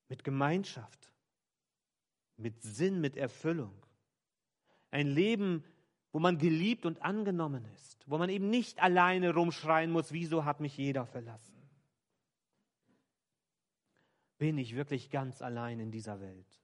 mit 0.10 0.23
Gemeinschaft, 0.23 1.13
mit 2.36 2.62
Sinn, 2.62 2.99
mit 2.99 3.15
Erfüllung. 3.15 3.73
Ein 4.91 5.08
Leben, 5.08 5.63
wo 6.12 6.19
man 6.19 6.38
geliebt 6.38 6.86
und 6.86 7.02
angenommen 7.02 7.65
ist, 7.73 8.04
wo 8.08 8.17
man 8.17 8.30
eben 8.30 8.49
nicht 8.49 8.82
alleine 8.82 9.34
rumschreien 9.34 9.91
muss, 9.91 10.12
wieso 10.12 10.43
hat 10.43 10.60
mich 10.60 10.76
jeder 10.78 11.06
verlassen. 11.06 11.56
Bin 14.38 14.58
ich 14.58 14.76
wirklich 14.76 15.10
ganz 15.10 15.41
allein 15.41 15.80
in 15.80 15.91
dieser 15.91 16.19
Welt? 16.19 16.62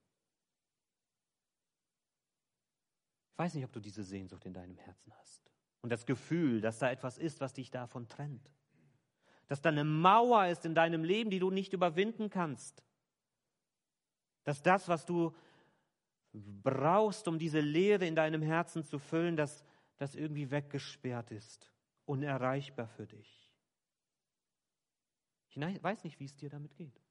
Ich 3.39 3.45
weiß 3.45 3.54
nicht, 3.54 3.63
ob 3.63 3.71
du 3.71 3.80
diese 3.80 4.04
Sehnsucht 4.04 4.45
in 4.45 4.54
deinem 4.54 4.75
Herzen 4.75 5.13
hast 5.17 5.49
und 5.80 5.89
das 5.93 6.06
Gefühl, 6.06 6.60
dass 6.60 6.80
da 6.80 6.91
etwas 6.91 7.17
ist, 7.17 7.39
was 7.39 7.54
dich 7.54 7.71
davon 7.71 8.10
trennt. 8.10 8.52
Dass 9.47 9.62
da 9.62 9.69
eine 9.69 9.86
Mauer 9.86 10.47
ist 10.47 10.65
in 10.65 10.75
deinem 10.75 11.06
Leben, 11.06 11.30
die 11.30 11.39
du 11.39 11.49
nicht 11.49 11.71
überwinden 11.71 12.30
kannst. 12.30 12.84
Dass 14.43 14.62
das, 14.62 14.89
was 14.89 15.06
du 15.06 15.34
brauchst, 16.34 17.30
um 17.30 17.39
diese 17.39 17.62
Leere 17.62 18.06
in 18.06 18.13
deinem 18.13 18.41
Herzen 18.41 18.84
zu 18.84 18.99
füllen, 18.99 19.38
dass 19.38 19.63
das 19.95 20.15
irgendwie 20.15 20.52
weggesperrt 20.52 21.32
ist, 21.32 21.71
unerreichbar 22.04 22.89
für 22.89 23.08
dich. 23.08 23.49
Ich 25.47 25.56
weiß 25.82 26.04
nicht, 26.04 26.19
wie 26.19 26.25
es 26.25 26.36
dir 26.36 26.49
damit 26.49 26.75
geht. 26.75 27.02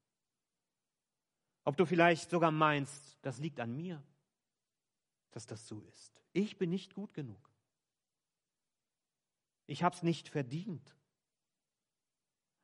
Ob 1.64 1.78
du 1.78 1.86
vielleicht 1.86 2.28
sogar 2.28 2.50
meinst, 2.50 3.16
das 3.22 3.38
liegt 3.38 3.60
an 3.60 3.74
mir, 3.74 4.02
dass 5.30 5.46
das 5.46 5.66
so 5.66 5.80
ist. 5.82 6.22
Ich 6.32 6.58
bin 6.58 6.70
nicht 6.70 6.94
gut 6.94 7.14
genug. 7.14 7.50
Ich 9.66 9.82
habe 9.82 9.94
es 9.94 10.02
nicht 10.02 10.28
verdient, 10.28 10.96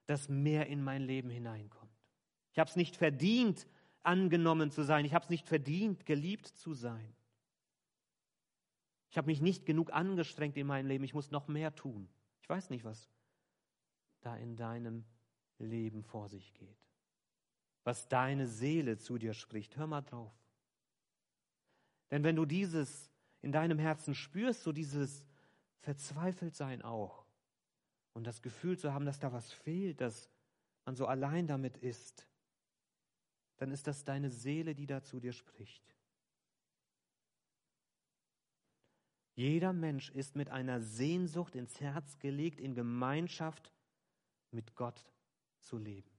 dass 0.07 0.29
mehr 0.29 0.67
in 0.67 0.83
mein 0.83 1.03
Leben 1.03 1.31
hineinkommt. 1.31 1.93
Ich 2.53 2.59
habe 2.59 2.71
es 2.71 2.77
nicht 2.77 2.97
verdient, 2.97 3.67
angenommen 4.03 4.71
zu 4.71 4.83
sein. 4.83 5.05
Ich 5.05 5.15
habe 5.15 5.25
es 5.25 5.31
nicht 5.31 5.47
verdient, 5.47 6.07
geliebt 6.07 6.47
zu 6.47 6.75
sein. 6.75 7.15
Ich 9.11 9.19
habe 9.19 9.27
mich 9.27 9.41
nicht 9.41 9.67
genug 9.67 9.93
angestrengt 9.93 10.57
in 10.57 10.67
meinem 10.67 10.87
Leben. 10.87 11.05
Ich 11.05 11.15
muss 11.15 11.31
noch 11.31 11.49
mehr 11.49 11.75
tun. 11.75 12.09
Ich 12.41 12.49
weiß 12.49 12.71
nicht, 12.71 12.85
was 12.85 13.09
da 14.21 14.37
in 14.37 14.57
deinem 14.57 15.05
Leben 15.59 16.03
vor 16.03 16.29
sich 16.29 16.53
geht. 16.55 16.79
Was 17.85 18.09
deine 18.09 18.47
Seele 18.47 18.99
zu 18.99 19.19
dir 19.19 19.35
spricht. 19.35 19.77
Hör 19.77 19.87
mal 19.87 20.03
drauf. 20.03 20.33
Denn 22.11 22.23
wenn 22.25 22.37
du 22.37 22.45
dieses 22.45 23.11
in 23.41 23.53
deinem 23.53 23.79
Herzen 23.79 24.15
spürst, 24.15 24.63
so 24.63 24.73
dieses 24.73 25.27
Verzweifeltsein 25.81 26.83
auch 26.83 27.27
und 28.15 28.27
das 28.27 28.41
Gefühl 28.41 28.79
zu 28.79 28.95
haben, 28.95 29.05
dass 29.05 29.19
da 29.19 29.33
was 29.33 29.53
fehlt, 29.53 30.01
dass 30.01 30.31
man 30.85 30.97
so 30.97 31.07
allein 31.07 31.47
damit 31.47 31.77
ist, 31.77 32.27
dann 33.57 33.71
ist 33.71 33.87
das 33.87 34.05
deine 34.05 34.31
Seele, 34.31 34.75
die 34.75 34.87
da 34.87 35.03
zu 35.03 35.21
dir 35.21 35.33
spricht. 35.33 35.95
Jeder 39.35 39.73
Mensch 39.73 40.11
ist 40.11 40.37
mit 40.37 40.49
einer 40.51 40.81
Sehnsucht 40.81 41.57
ins 41.57 41.81
Herz 41.81 42.19
gelegt, 42.19 42.61
in 42.61 42.75
Gemeinschaft 42.75 43.73
mit 44.53 44.77
Gott 44.77 45.05
zu 45.59 45.77
leben. 45.77 46.14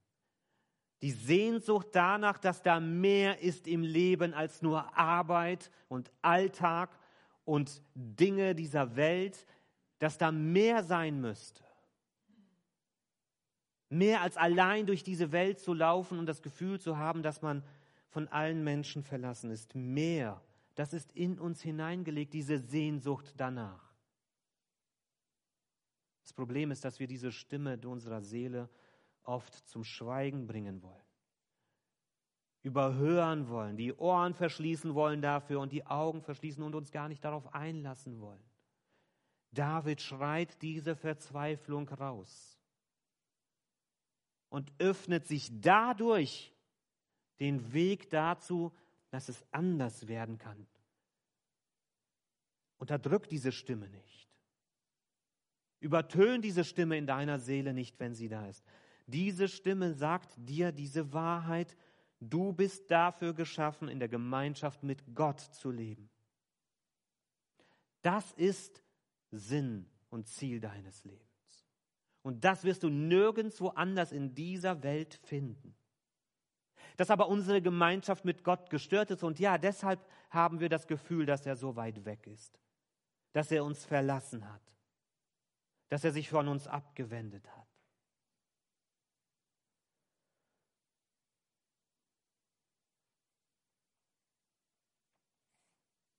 Die 1.02 1.12
Sehnsucht 1.12 1.88
danach, 1.92 2.38
dass 2.38 2.62
da 2.62 2.80
mehr 2.80 3.42
ist 3.42 3.68
im 3.68 3.84
Leben 3.84 4.34
als 4.34 4.62
nur 4.62 4.98
Arbeit 4.98 5.70
und 5.88 6.12
Alltag 6.22 6.98
und 7.44 7.82
Dinge 7.94 8.56
dieser 8.56 8.96
Welt, 8.96 9.46
dass 10.00 10.18
da 10.18 10.32
mehr 10.32 10.84
sein 10.84 11.22
müsste. 11.22 11.64
Mehr 13.90 14.22
als 14.22 14.36
allein 14.36 14.86
durch 14.88 15.04
diese 15.04 15.32
Welt 15.32 15.60
zu 15.60 15.74
laufen 15.74 16.18
und 16.18 16.26
das 16.26 16.42
Gefühl 16.42 16.80
zu 16.80 16.98
haben, 16.98 17.22
dass 17.22 17.42
man 17.42 17.64
von 18.10 18.28
allen 18.30 18.64
Menschen 18.64 19.04
verlassen 19.04 19.52
ist. 19.52 19.76
Mehr, 19.76 20.42
das 20.74 20.94
ist 20.94 21.12
in 21.12 21.40
uns 21.40 21.62
hineingelegt, 21.62 22.34
diese 22.34 22.58
Sehnsucht 22.58 23.34
danach. 23.38 23.94
Das 26.24 26.34
Problem 26.34 26.72
ist, 26.72 26.84
dass 26.84 27.00
wir 27.00 27.08
diese 27.08 27.32
Stimme 27.32 27.80
unserer 27.86 28.22
Seele 28.22 28.70
oft 29.28 29.54
zum 29.68 29.84
Schweigen 29.84 30.48
bringen 30.48 30.82
wollen, 30.82 31.06
überhören 32.62 33.50
wollen, 33.50 33.78
die 33.78 33.94
Ohren 33.94 34.34
verschließen 34.34 34.94
wollen 34.96 35.22
dafür 35.22 35.60
und 35.60 35.72
die 35.72 35.86
Augen 35.86 36.22
verschließen 36.22 36.64
und 36.64 36.76
uns 36.76 36.92
gar 36.92 37.08
nicht 37.08 37.24
darauf 37.24 37.54
einlassen 37.54 38.20
wollen. 38.20 38.44
David 39.52 40.02
schreit 40.02 40.62
diese 40.62 40.96
Verzweiflung 40.96 41.88
raus 41.88 42.60
und 44.50 44.72
öffnet 44.80 45.28
sich 45.28 45.50
dadurch 45.62 46.54
den 47.40 47.74
Weg 47.74 48.10
dazu, 48.10 48.74
dass 49.10 49.30
es 49.30 49.46
anders 49.52 50.08
werden 50.08 50.38
kann. 50.38 50.68
Unterdrück 52.78 53.30
diese 53.30 53.52
Stimme 53.52 53.90
nicht. 53.90 54.30
Übertön 55.80 56.42
diese 56.42 56.64
Stimme 56.64 56.98
in 56.98 57.06
deiner 57.06 57.40
Seele 57.40 57.74
nicht, 57.74 58.00
wenn 58.00 58.14
sie 58.14 58.28
da 58.28 58.48
ist. 58.48 58.66
Diese 59.08 59.48
Stimme 59.48 59.94
sagt 59.94 60.34
dir 60.38 60.72
diese 60.72 61.14
Wahrheit, 61.14 61.78
du 62.20 62.54
bist 62.54 62.90
dafür 62.90 63.34
geschaffen, 63.34 63.88
in 63.88 64.00
der 64.00 64.10
Gemeinschaft 64.10 64.84
mit 64.84 65.14
Gott 65.14 65.40
zu 65.40 65.70
leben. 65.70 66.10
Das 68.02 68.32
ist 68.34 68.84
Sinn 69.32 69.90
und 70.10 70.28
Ziel 70.28 70.60
deines 70.60 71.04
Lebens. 71.04 71.26
Und 72.22 72.44
das 72.44 72.64
wirst 72.64 72.84
du 72.84 72.90
nirgendwo 72.90 73.70
anders 73.70 74.12
in 74.12 74.34
dieser 74.34 74.82
Welt 74.82 75.14
finden. 75.14 75.76
Dass 76.98 77.12
aber 77.12 77.28
unsere 77.28 77.62
Gemeinschaft 77.62 78.26
mit 78.26 78.44
Gott 78.44 78.70
gestört 78.70 79.12
ist 79.12 79.24
und 79.24 79.40
ja, 79.40 79.58
deshalb 79.58 80.04
haben 80.30 80.60
wir 80.60 80.70
das 80.70 80.88
Gefühl, 80.88 81.26
dass 81.26 81.46
er 81.46 81.56
so 81.56 81.76
weit 81.76 82.06
weg 82.06 82.26
ist, 82.26 82.60
dass 83.34 83.52
er 83.52 83.64
uns 83.64 83.86
verlassen 83.86 84.52
hat, 84.52 84.62
dass 85.90 86.04
er 86.04 86.12
sich 86.12 86.30
von 86.30 86.48
uns 86.48 86.68
abgewendet 86.68 87.48
hat. 87.56 87.75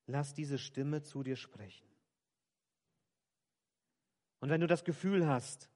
Lass 0.06 0.34
diese 0.34 0.58
Stimme 0.58 1.02
zu 1.02 1.22
dir 1.22 1.36
sprechen. 1.36 1.86
Und 4.40 4.50
wenn 4.50 4.60
du 4.60 4.66
das 4.66 4.84
Gefühl 4.84 5.26
hast, 5.26 5.68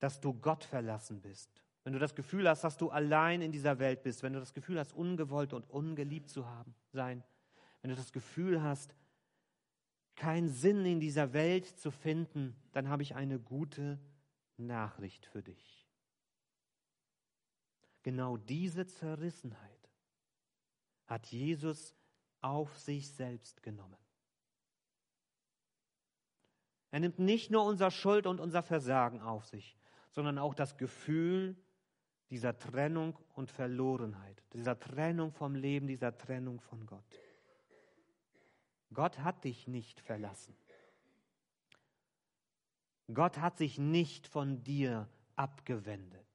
dass 0.00 0.20
du 0.20 0.34
Gott 0.34 0.64
verlassen 0.64 1.20
bist, 1.20 1.50
wenn 1.84 1.92
du 1.94 1.98
das 1.98 2.14
Gefühl 2.14 2.48
hast, 2.48 2.64
dass 2.64 2.76
du 2.76 2.90
allein 2.90 3.40
in 3.40 3.52
dieser 3.52 3.78
Welt 3.78 4.02
bist, 4.02 4.22
wenn 4.22 4.34
du 4.34 4.40
das 4.40 4.52
Gefühl 4.52 4.78
hast, 4.78 4.92
ungewollt 4.92 5.54
und 5.54 5.70
ungeliebt 5.70 6.28
zu 6.28 6.46
haben, 6.46 6.74
sein, 6.92 7.24
wenn 7.80 7.90
du 7.90 7.96
das 7.96 8.12
Gefühl 8.12 8.62
hast, 8.62 8.94
keinen 10.14 10.50
Sinn 10.50 10.84
in 10.84 11.00
dieser 11.00 11.32
Welt 11.32 11.64
zu 11.64 11.90
finden, 11.90 12.56
dann 12.72 12.88
habe 12.88 13.02
ich 13.02 13.14
eine 13.14 13.38
gute 13.38 13.98
Nachricht 14.56 15.24
für 15.26 15.42
dich. 15.42 15.88
Genau 18.02 18.36
diese 18.36 18.86
Zerrissenheit 18.86 19.90
hat 21.06 21.26
Jesus 21.28 21.94
auf 22.40 22.78
sich 22.78 23.10
selbst 23.10 23.62
genommen. 23.62 23.96
Er 26.90 27.00
nimmt 27.00 27.18
nicht 27.18 27.50
nur 27.50 27.64
unser 27.64 27.90
Schuld 27.90 28.26
und 28.26 28.40
unser 28.40 28.62
Versagen 28.62 29.20
auf 29.20 29.44
sich, 29.46 29.76
sondern 30.10 30.38
auch 30.38 30.54
das 30.54 30.76
Gefühl 30.76 31.56
dieser 32.30 32.58
Trennung 32.58 33.18
und 33.34 33.50
Verlorenheit, 33.50 34.42
dieser 34.52 34.78
Trennung 34.78 35.32
vom 35.32 35.54
Leben, 35.54 35.86
dieser 35.86 36.16
Trennung 36.16 36.60
von 36.60 36.86
Gott. 36.86 37.20
Gott 38.92 39.18
hat 39.18 39.44
dich 39.44 39.68
nicht 39.68 40.00
verlassen. 40.00 40.56
Gott 43.12 43.38
hat 43.38 43.58
sich 43.58 43.78
nicht 43.78 44.26
von 44.26 44.62
dir 44.62 45.08
abgewendet. 45.36 46.26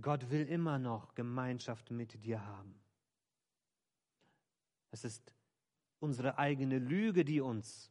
Gott 0.00 0.30
will 0.30 0.48
immer 0.48 0.78
noch 0.78 1.14
Gemeinschaft 1.14 1.90
mit 1.90 2.24
dir 2.24 2.44
haben. 2.44 2.81
Es 4.92 5.04
ist 5.04 5.34
unsere 5.98 6.38
eigene 6.38 6.78
Lüge, 6.78 7.24
die 7.24 7.40
uns 7.40 7.90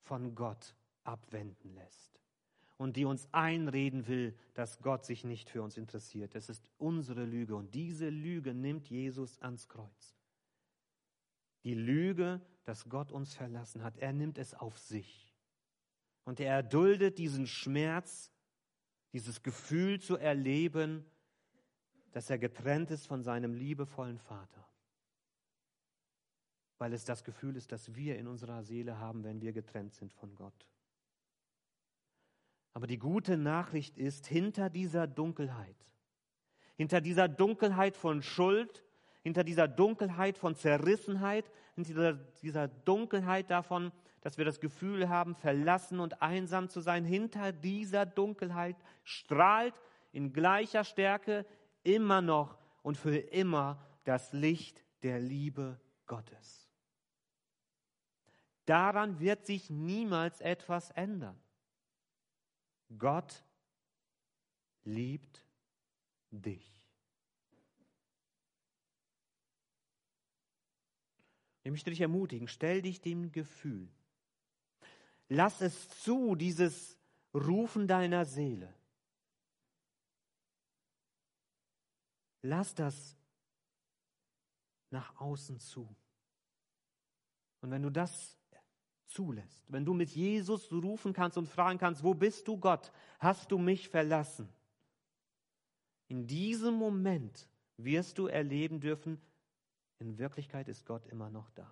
von 0.00 0.34
Gott 0.34 0.74
abwenden 1.04 1.74
lässt 1.74 2.20
und 2.76 2.96
die 2.96 3.04
uns 3.04 3.28
einreden 3.32 4.06
will, 4.06 4.36
dass 4.54 4.80
Gott 4.80 5.04
sich 5.04 5.24
nicht 5.24 5.50
für 5.50 5.62
uns 5.62 5.76
interessiert. 5.76 6.34
Es 6.34 6.48
ist 6.48 6.70
unsere 6.78 7.24
Lüge 7.24 7.56
und 7.56 7.74
diese 7.74 8.08
Lüge 8.08 8.54
nimmt 8.54 8.88
Jesus 8.88 9.38
ans 9.40 9.68
Kreuz. 9.68 10.16
Die 11.64 11.74
Lüge, 11.74 12.40
dass 12.64 12.88
Gott 12.88 13.10
uns 13.10 13.34
verlassen 13.34 13.82
hat, 13.82 13.98
er 13.98 14.12
nimmt 14.12 14.38
es 14.38 14.54
auf 14.54 14.78
sich. 14.78 15.34
Und 16.24 16.38
er 16.38 16.54
erduldet 16.54 17.18
diesen 17.18 17.46
Schmerz, 17.46 18.30
dieses 19.12 19.42
Gefühl 19.42 20.00
zu 20.00 20.16
erleben, 20.16 21.04
dass 22.12 22.30
er 22.30 22.38
getrennt 22.38 22.90
ist 22.90 23.06
von 23.06 23.22
seinem 23.22 23.54
liebevollen 23.54 24.18
Vater. 24.18 24.66
Weil 26.78 26.92
es 26.92 27.04
das 27.04 27.24
Gefühl 27.24 27.56
ist, 27.56 27.72
das 27.72 27.94
wir 27.94 28.18
in 28.18 28.26
unserer 28.26 28.62
Seele 28.62 28.98
haben, 28.98 29.24
wenn 29.24 29.40
wir 29.40 29.52
getrennt 29.52 29.94
sind 29.94 30.12
von 30.12 30.34
Gott. 30.34 30.66
Aber 32.74 32.86
die 32.86 32.98
gute 32.98 33.38
Nachricht 33.38 33.96
ist, 33.96 34.26
hinter 34.26 34.68
dieser 34.68 35.06
Dunkelheit, 35.06 35.76
hinter 36.76 37.00
dieser 37.00 37.26
Dunkelheit 37.26 37.96
von 37.96 38.22
Schuld, 38.22 38.84
hinter 39.22 39.44
dieser 39.44 39.66
Dunkelheit 39.66 40.36
von 40.36 40.54
Zerrissenheit, 40.54 41.50
hinter 41.74 42.12
dieser 42.42 42.68
Dunkelheit 42.68 43.50
davon, 43.50 43.92
dass 44.20 44.38
wir 44.38 44.44
das 44.44 44.60
Gefühl 44.60 45.08
haben, 45.08 45.34
verlassen 45.34 46.00
und 46.00 46.20
einsam 46.20 46.68
zu 46.68 46.80
sein, 46.80 47.04
hinter 47.04 47.52
dieser 47.52 48.04
Dunkelheit 48.04 48.76
strahlt 49.04 49.80
in 50.12 50.32
gleicher 50.32 50.84
Stärke 50.84 51.46
immer 51.82 52.20
noch 52.20 52.58
und 52.82 52.96
für 52.96 53.16
immer 53.16 53.82
das 54.04 54.32
Licht 54.32 54.84
der 55.02 55.18
Liebe 55.18 55.80
Gottes. 56.06 56.65
Daran 58.66 59.20
wird 59.20 59.46
sich 59.46 59.70
niemals 59.70 60.40
etwas 60.40 60.90
ändern. 60.90 61.40
Gott 62.98 63.44
liebt 64.82 65.44
dich. 66.30 66.72
Ich 71.62 71.70
möchte 71.70 71.90
dich 71.90 72.00
ermutigen, 72.00 72.46
stell 72.46 72.82
dich 72.82 73.00
dem 73.00 73.32
Gefühl. 73.32 73.88
Lass 75.28 75.60
es 75.60 75.88
zu, 76.02 76.36
dieses 76.36 76.96
Rufen 77.34 77.88
deiner 77.88 78.24
Seele. 78.24 78.72
Lass 82.42 82.74
das 82.74 83.16
nach 84.90 85.16
außen 85.20 85.58
zu. 85.58 85.94
Und 87.60 87.72
wenn 87.72 87.82
du 87.82 87.90
das 87.90 88.38
zulässt, 89.16 89.64
wenn 89.72 89.84
du 89.84 89.94
mit 89.94 90.10
Jesus 90.10 90.70
rufen 90.70 91.12
kannst 91.12 91.38
und 91.38 91.48
fragen 91.48 91.78
kannst, 91.78 92.04
wo 92.04 92.12
bist 92.14 92.46
du 92.46 92.58
Gott? 92.58 92.92
Hast 93.18 93.50
du 93.50 93.58
mich 93.58 93.88
verlassen? 93.88 94.48
In 96.08 96.26
diesem 96.26 96.74
Moment 96.74 97.48
wirst 97.78 98.18
du 98.18 98.26
erleben 98.26 98.80
dürfen, 98.80 99.20
in 99.98 100.18
Wirklichkeit 100.18 100.68
ist 100.68 100.84
Gott 100.84 101.06
immer 101.06 101.30
noch 101.30 101.50
da. 101.50 101.68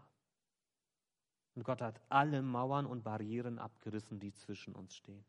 Und 1.55 1.65
Gott 1.65 1.83
hat 1.83 2.01
alle 2.09 2.43
Mauern 2.43 2.87
und 2.87 3.05
Barrieren 3.05 3.59
abgerissen, 3.59 4.19
die 4.19 4.33
zwischen 4.33 4.75
uns 4.75 4.97
stehen. 4.97 5.25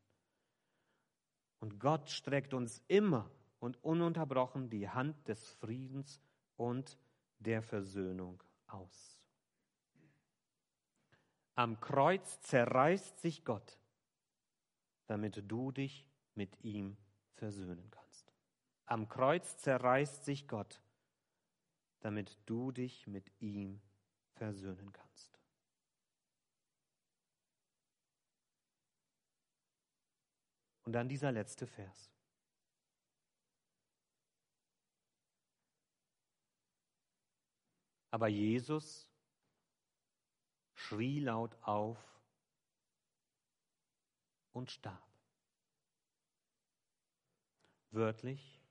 Und 1.59 1.79
Gott 1.79 2.09
streckt 2.09 2.53
uns 2.53 2.81
immer 2.87 3.29
und 3.59 3.83
ununterbrochen 3.83 4.69
die 4.69 4.89
Hand 4.89 5.27
des 5.27 5.51
Friedens 5.55 6.19
und 6.55 6.97
der 7.39 7.61
Versöhnung 7.61 8.41
aus. 8.67 9.14
Am 11.55 11.79
Kreuz 11.79 12.41
zerreißt 12.41 13.19
sich 13.19 13.45
Gott, 13.45 13.79
damit 15.07 15.41
du 15.49 15.71
dich 15.71 16.09
mit 16.33 16.61
ihm 16.63 16.97
versöhnen 17.33 17.89
kannst. 17.91 18.33
Am 18.85 19.07
Kreuz 19.07 19.57
zerreißt 19.57 20.25
sich 20.25 20.47
Gott, 20.49 20.81
damit 22.01 22.37
du 22.45 22.71
dich 22.71 23.07
mit 23.07 23.31
ihm 23.39 23.81
versöhnen 24.33 24.91
kannst. 24.91 25.39
Und 30.83 30.91
dann 30.91 31.09
dieser 31.09 31.31
letzte 31.31 31.65
Vers. 31.65 32.11
Aber 38.11 38.27
Jesus 38.27 39.04
schrie 40.75 41.19
laut 41.19 41.57
auf 41.63 41.97
und 44.51 44.71
starb. 44.71 45.01
Wörtlich, 47.91 48.61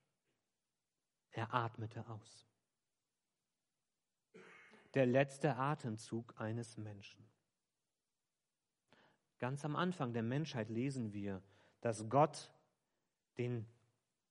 er 1.30 1.52
atmete 1.52 2.06
aus. 2.08 2.46
Der 4.94 5.06
letzte 5.06 5.56
Atemzug 5.56 6.38
eines 6.38 6.76
Menschen. 6.76 7.26
Ganz 9.38 9.64
am 9.64 9.74
Anfang 9.74 10.12
der 10.12 10.22
Menschheit 10.22 10.68
lesen 10.68 11.12
wir, 11.12 11.42
dass 11.80 12.08
Gott 12.08 12.52
den 13.36 13.66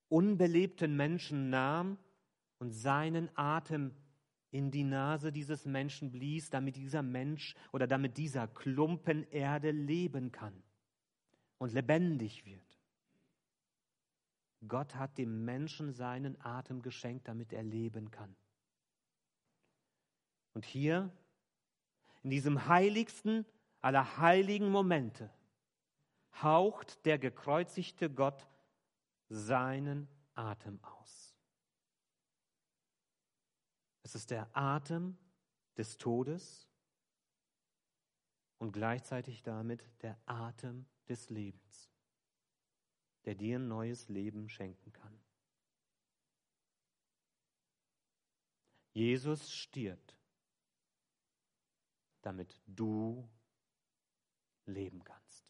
unbelebten 0.07 0.95
Menschen 0.95 1.49
nahm 1.49 1.97
und 2.59 2.71
seinen 2.71 3.29
Atem 3.36 3.95
in 4.54 4.70
die 4.70 4.84
Nase 4.84 5.32
dieses 5.32 5.66
Menschen 5.66 6.12
blies, 6.12 6.52
damit 6.52 6.76
dieser 6.76 7.02
Mensch 7.02 7.56
oder 7.72 7.88
damit 7.88 8.18
dieser 8.18 8.48
Klumpen 8.48 9.24
Erde 9.32 9.72
leben 9.72 10.32
kann 10.32 10.54
und 11.58 11.74
lebendig 11.74 12.46
wird. 12.46 12.80
Gott 14.68 14.96
hat 14.96 15.18
dem 15.18 15.44
Menschen 15.44 15.92
seinen 15.92 16.39
Atem 16.39 16.84
geschenkt, 16.84 17.28
damit 17.28 17.52
er 17.52 17.63
leben 17.63 18.12
kann. 18.12 18.36
Und 20.54 20.66
hier, 20.66 21.12
in 22.22 22.30
diesem 22.30 22.68
heiligsten 22.68 23.48
aller 23.82 24.20
heiligen 24.20 24.70
Momente, 24.70 25.32
haucht 26.44 27.04
der 27.08 27.18
gekreuzigte 27.18 28.08
Gott 28.08 28.48
seinen 29.30 30.08
Atem 30.36 30.80
aus. 30.84 31.22
Es 34.04 34.16
ist 34.16 34.32
der 34.32 34.56
Atem 34.56 35.18
des 35.78 35.98
Todes 35.98 36.68
und 38.58 38.72
gleichzeitig 38.72 39.44
damit 39.44 39.84
der 40.02 40.18
Atem 40.26 40.86
des 41.08 41.30
Lebens, 41.30 41.89
der 43.26 43.36
dir 43.36 43.58
ein 43.58 43.68
neues 43.68 44.10
Leben 44.10 44.50
schenken 44.50 44.92
kann. 44.92 45.20
Jesus 48.92 49.52
stirbt, 49.52 50.16
damit 52.22 52.62
du 52.68 53.28
leben 54.66 55.04
kannst. 55.04 55.42